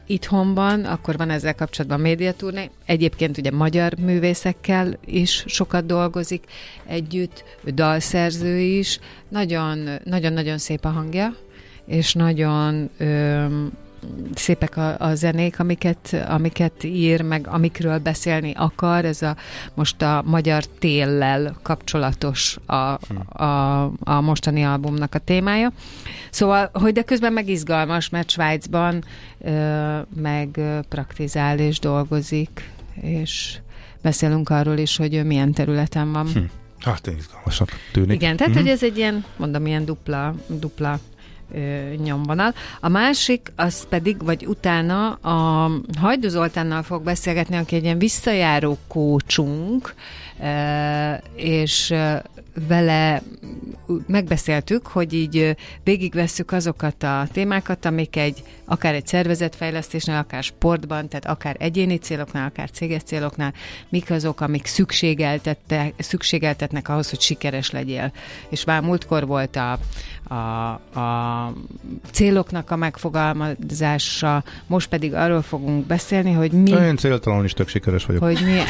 itthonban, 0.06 0.84
akkor 0.84 1.16
van 1.16 1.30
ezzel 1.30 1.54
kapcsolatban 1.54 2.00
médiaturné. 2.00 2.70
Egyébként 2.84 3.38
ugye 3.38 3.50
magyar 3.50 3.94
művészekkel 3.98 4.98
is 5.04 5.44
sokat 5.46 5.86
dolgozik 5.86 6.44
együtt, 6.86 7.44
ő 7.64 7.70
dalszerző 7.70 8.58
is. 8.58 8.98
Nagyon, 9.28 9.88
nagyon-nagyon 10.04 10.58
szép 10.58 10.84
a 10.84 10.88
hangja, 10.88 11.34
és 11.86 12.14
nagyon 12.14 12.90
öm, 12.96 13.72
szépek 14.34 14.76
a, 14.76 14.98
a 14.98 15.14
zenék, 15.14 15.60
amiket, 15.60 16.24
amiket 16.28 16.84
ír, 16.84 17.22
meg 17.22 17.46
amikről 17.46 17.98
beszélni 17.98 18.52
akar. 18.56 19.04
Ez 19.04 19.22
a 19.22 19.36
most 19.74 20.02
a 20.02 20.22
magyar 20.26 20.64
téllel 20.64 21.56
kapcsolatos 21.62 22.56
a, 22.66 22.98
a, 23.42 23.82
a 24.00 24.20
mostani 24.20 24.64
albumnak 24.64 25.14
a 25.14 25.18
témája. 25.18 25.72
Szóval, 26.30 26.70
hogy 26.72 26.92
de 26.92 27.02
közben 27.02 27.32
meg 27.32 27.48
izgalmas, 27.48 28.08
mert 28.08 28.30
Svájcban 28.30 29.04
ö, 29.38 29.98
meg 30.20 30.60
praktizál 30.88 31.58
és 31.58 31.78
dolgozik, 31.78 32.70
és 33.00 33.58
beszélünk 34.02 34.48
arról 34.48 34.78
is, 34.78 34.96
hogy 34.96 35.14
ő 35.14 35.24
milyen 35.24 35.52
területen 35.52 36.12
van. 36.12 36.26
Hm. 36.26 36.38
Hát 36.80 37.06
izgalmasnak 37.06 37.70
tűnik. 37.92 38.14
Igen, 38.14 38.36
tehát 38.36 38.52
mm. 38.52 38.56
hogy 38.56 38.68
ez 38.68 38.82
egy 38.82 38.96
ilyen, 38.96 39.24
mondom, 39.36 39.66
ilyen 39.66 39.84
dupla, 39.84 40.34
dupla 40.46 40.98
nyomvonal. 42.04 42.54
A 42.80 42.88
másik, 42.88 43.52
az 43.56 43.88
pedig, 43.88 44.24
vagy 44.24 44.46
utána 44.46 45.12
a 45.12 45.70
Hajdu 45.98 46.28
Zoltánnal 46.28 46.82
fog 46.82 47.02
beszélgetni, 47.02 47.56
aki 47.56 47.76
egy 47.76 47.84
ilyen 47.84 47.98
visszajáró 47.98 48.78
kócsunk, 48.88 49.94
és 51.34 51.94
vele 52.68 53.22
megbeszéltük, 54.06 54.86
hogy 54.86 55.12
így 55.12 55.56
végigvesszük 55.84 56.52
azokat 56.52 57.02
a 57.02 57.26
témákat, 57.32 57.84
amik 57.84 58.16
egy, 58.16 58.42
akár 58.64 58.94
egy 58.94 59.06
szervezetfejlesztésnél, 59.06 60.16
akár 60.16 60.42
sportban, 60.42 61.08
tehát 61.08 61.26
akár 61.26 61.56
egyéni 61.58 61.96
céloknál, 61.96 62.46
akár 62.46 62.70
céges 62.70 63.02
céloknál, 63.02 63.52
mik 63.88 64.10
azok, 64.10 64.40
amik 64.40 64.66
szükségeltetnek 65.98 66.88
ahhoz, 66.88 67.10
hogy 67.10 67.20
sikeres 67.20 67.70
legyél. 67.70 68.12
És 68.48 68.64
már 68.64 68.82
múltkor 68.82 69.26
volt 69.26 69.56
a, 69.56 69.78
a, 70.34 70.70
a 71.00 71.52
céloknak 72.10 72.70
a 72.70 72.76
megfogalmazása, 72.76 74.44
most 74.66 74.88
pedig 74.88 75.14
arról 75.14 75.42
fogunk 75.42 75.86
beszélni, 75.86 76.32
hogy 76.32 76.52
mi... 76.52 76.70
Én 76.70 76.96
céltalanul 76.96 77.44
is 77.44 77.52
tök 77.52 77.68
sikeres 77.68 78.04
vagyok. 78.04 78.22
Hogy 78.22 78.40
mi... 78.44 78.58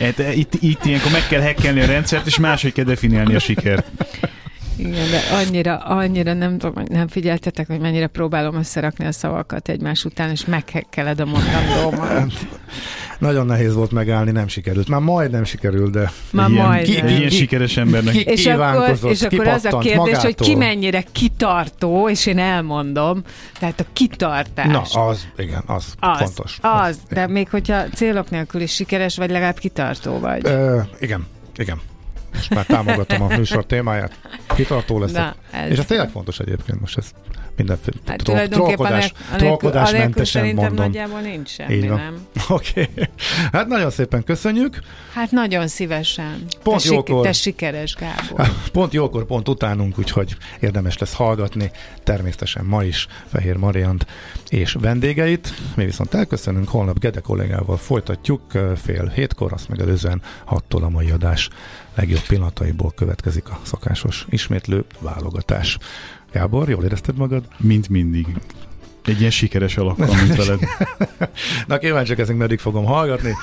Hát, 0.00 0.18
itt, 0.18 0.54
itt 0.60 0.84
ilyenkor 0.84 1.12
meg 1.12 1.26
kell 1.28 1.40
hekkelni 1.40 1.80
a 1.80 1.86
rendszert, 1.86 2.26
és 2.26 2.38
máshogy 2.38 2.72
kell 2.72 2.84
definiálni 2.84 3.34
a 3.34 3.38
sikert. 3.38 3.86
Igen, 4.76 5.10
de 5.10 5.20
annyira, 5.36 5.76
annyira 5.76 6.32
nem 6.32 6.58
tudom, 6.58 6.84
nem 6.88 7.08
figyeltetek, 7.08 7.66
hogy 7.66 7.80
mennyire 7.80 8.06
próbálom 8.06 8.54
összerakni 8.54 9.06
a 9.06 9.12
szavakat 9.12 9.68
egymás 9.68 10.04
után, 10.04 10.30
és 10.30 10.44
meghekkeled 10.44 11.20
a 11.20 11.24
mondandómat. 11.24 12.32
Nagyon 13.18 13.46
nehéz 13.46 13.74
volt 13.74 13.90
megállni, 13.90 14.30
nem 14.30 14.48
sikerült. 14.48 14.88
Már 14.88 15.00
majdnem 15.00 15.44
sikerült, 15.44 15.90
de... 15.90 16.12
Már 16.30 16.50
ilyen, 16.50 16.66
majd. 16.66 16.84
ki, 16.84 16.92
ilyen 16.92 17.30
sikeres 17.30 17.76
embernek. 17.76 18.12
Ki, 18.12 18.20
és 18.20 18.46
akkor, 18.46 18.98
és 19.10 19.22
akkor 19.22 19.46
az 19.46 19.64
a 19.64 19.78
kérdés, 19.78 19.96
magától. 19.96 20.20
hogy 20.22 20.34
ki 20.34 20.54
mennyire 20.54 21.04
kitartó, 21.12 22.08
és 22.08 22.26
én 22.26 22.38
elmondom, 22.38 23.22
tehát 23.58 23.80
a 23.80 23.84
kitartás. 23.92 24.92
Na, 24.92 25.06
az, 25.06 25.28
igen, 25.36 25.62
az, 25.66 25.94
az 26.00 26.18
fontos. 26.18 26.58
Az, 26.62 26.88
az 26.88 26.98
de 27.10 27.26
még 27.26 27.48
hogyha 27.48 27.82
célok 27.88 28.30
nélkül 28.30 28.60
is 28.60 28.72
sikeres 28.74 29.16
vagy, 29.16 29.30
legalább 29.30 29.58
kitartó 29.58 30.18
vagy. 30.18 30.40
Ö, 30.46 30.80
igen, 31.00 31.26
igen. 31.56 31.80
Most 32.32 32.54
már 32.54 32.66
támogatom 32.66 33.22
a 33.22 33.36
műsor 33.36 33.66
témáját. 33.66 34.18
Kitartó 34.54 34.98
leszek. 34.98 35.16
Na, 35.16 35.34
ez- 35.58 35.70
És 35.70 35.78
ez 35.78 35.84
tényleg 35.86 36.08
fontos 36.10 36.38
egyébként 36.38 36.80
most 36.80 36.98
ez 36.98 37.10
mindenféle 37.58 37.96
Hát 38.06 38.16
tro- 38.16 38.24
tulajdonképpen 38.26 38.76
trollkodás, 38.76 39.12
anélkül- 39.28 39.38
trollkodás 39.38 39.88
anélkül 39.88 39.98
mentesen 40.00 40.42
szerintem 40.42 40.66
mondom. 40.66 40.84
nagyjából 40.84 41.20
nincs 41.20 41.48
semmi, 41.48 41.74
Így 41.74 41.88
van. 41.88 41.98
nem? 41.98 42.26
Oké. 42.48 42.88
Okay. 42.92 43.04
Hát 43.52 43.66
nagyon 43.66 43.90
szépen 43.90 44.24
köszönjük. 44.24 44.78
Hát 45.12 45.30
nagyon 45.30 45.68
szívesen. 45.68 46.44
Pont 46.62 46.82
te, 46.82 46.94
jókor. 46.94 47.24
te 47.24 47.32
sikeres, 47.32 47.94
Gábor. 47.94 48.48
Pont 48.72 48.92
jókor, 48.92 49.24
pont 49.26 49.48
utánunk, 49.48 49.98
úgyhogy 49.98 50.36
érdemes 50.60 50.98
lesz 50.98 51.14
hallgatni. 51.14 51.70
Természetesen 52.04 52.64
ma 52.64 52.84
is 52.84 53.06
Fehér 53.26 53.56
Mariant 53.56 54.06
és 54.48 54.76
vendégeit. 54.80 55.54
Mi 55.76 55.84
viszont 55.84 56.14
elköszönünk, 56.14 56.68
holnap 56.68 56.98
Gede 56.98 57.20
kollégával 57.20 57.76
folytatjuk 57.76 58.42
fél 58.82 59.06
hétkor, 59.14 59.52
azt 59.52 59.68
megelőzően 59.68 60.22
hattól 60.44 60.82
a 60.84 60.88
mai 60.88 61.10
adás 61.10 61.48
legjobb 61.94 62.22
pillanataiból 62.26 62.92
következik 62.96 63.48
a 63.48 63.60
szokásos 63.62 64.26
ismétlő 64.30 64.84
válogatás. 65.00 65.78
Gábor, 66.32 66.68
jól 66.68 66.84
érezted 66.84 67.16
magad? 67.16 67.44
Mint 67.56 67.88
mindig. 67.88 68.26
Egy 69.04 69.18
ilyen 69.18 69.30
sikeres 69.30 69.76
alakval, 69.76 70.16
mint 70.16 70.36
veled. 70.36 70.60
Na 71.66 71.78
kíváncsiak 71.78 72.18
ezek 72.18 72.36
meddig 72.36 72.58
fogom 72.58 72.84
hallgatni, 72.84 73.34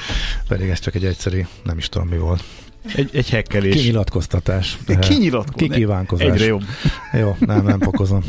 pedig 0.47 0.69
ez 0.69 0.79
csak 0.79 0.95
egy 0.95 1.05
egyszerű, 1.05 1.45
nem 1.63 1.77
is 1.77 1.89
tudom 1.89 2.07
mi 2.07 2.17
volt. 2.17 2.43
Egy, 2.95 3.09
egy 3.13 3.29
hekkelés. 3.29 3.75
Kinyilatkoztatás. 3.75 4.77
Kinyilatkozás. 4.99 5.69
Kikívánkozás. 5.69 6.27
Egyre 6.27 6.45
jobb. 6.45 6.63
Jó, 7.13 7.36
nem, 7.39 7.63
nem 7.63 7.79
fokozom. 7.79 8.23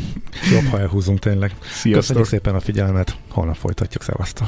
Jobb, 0.51 0.65
ha 0.65 0.79
elhúzunk 0.79 1.19
tényleg. 1.19 1.55
Sziasztok. 1.61 1.93
Köszönjük 1.93 2.25
szépen 2.25 2.55
a 2.55 2.59
figyelmet, 2.59 3.17
holnap 3.29 3.55
folytatjuk, 3.55 4.03
szevasztok. 4.03 4.47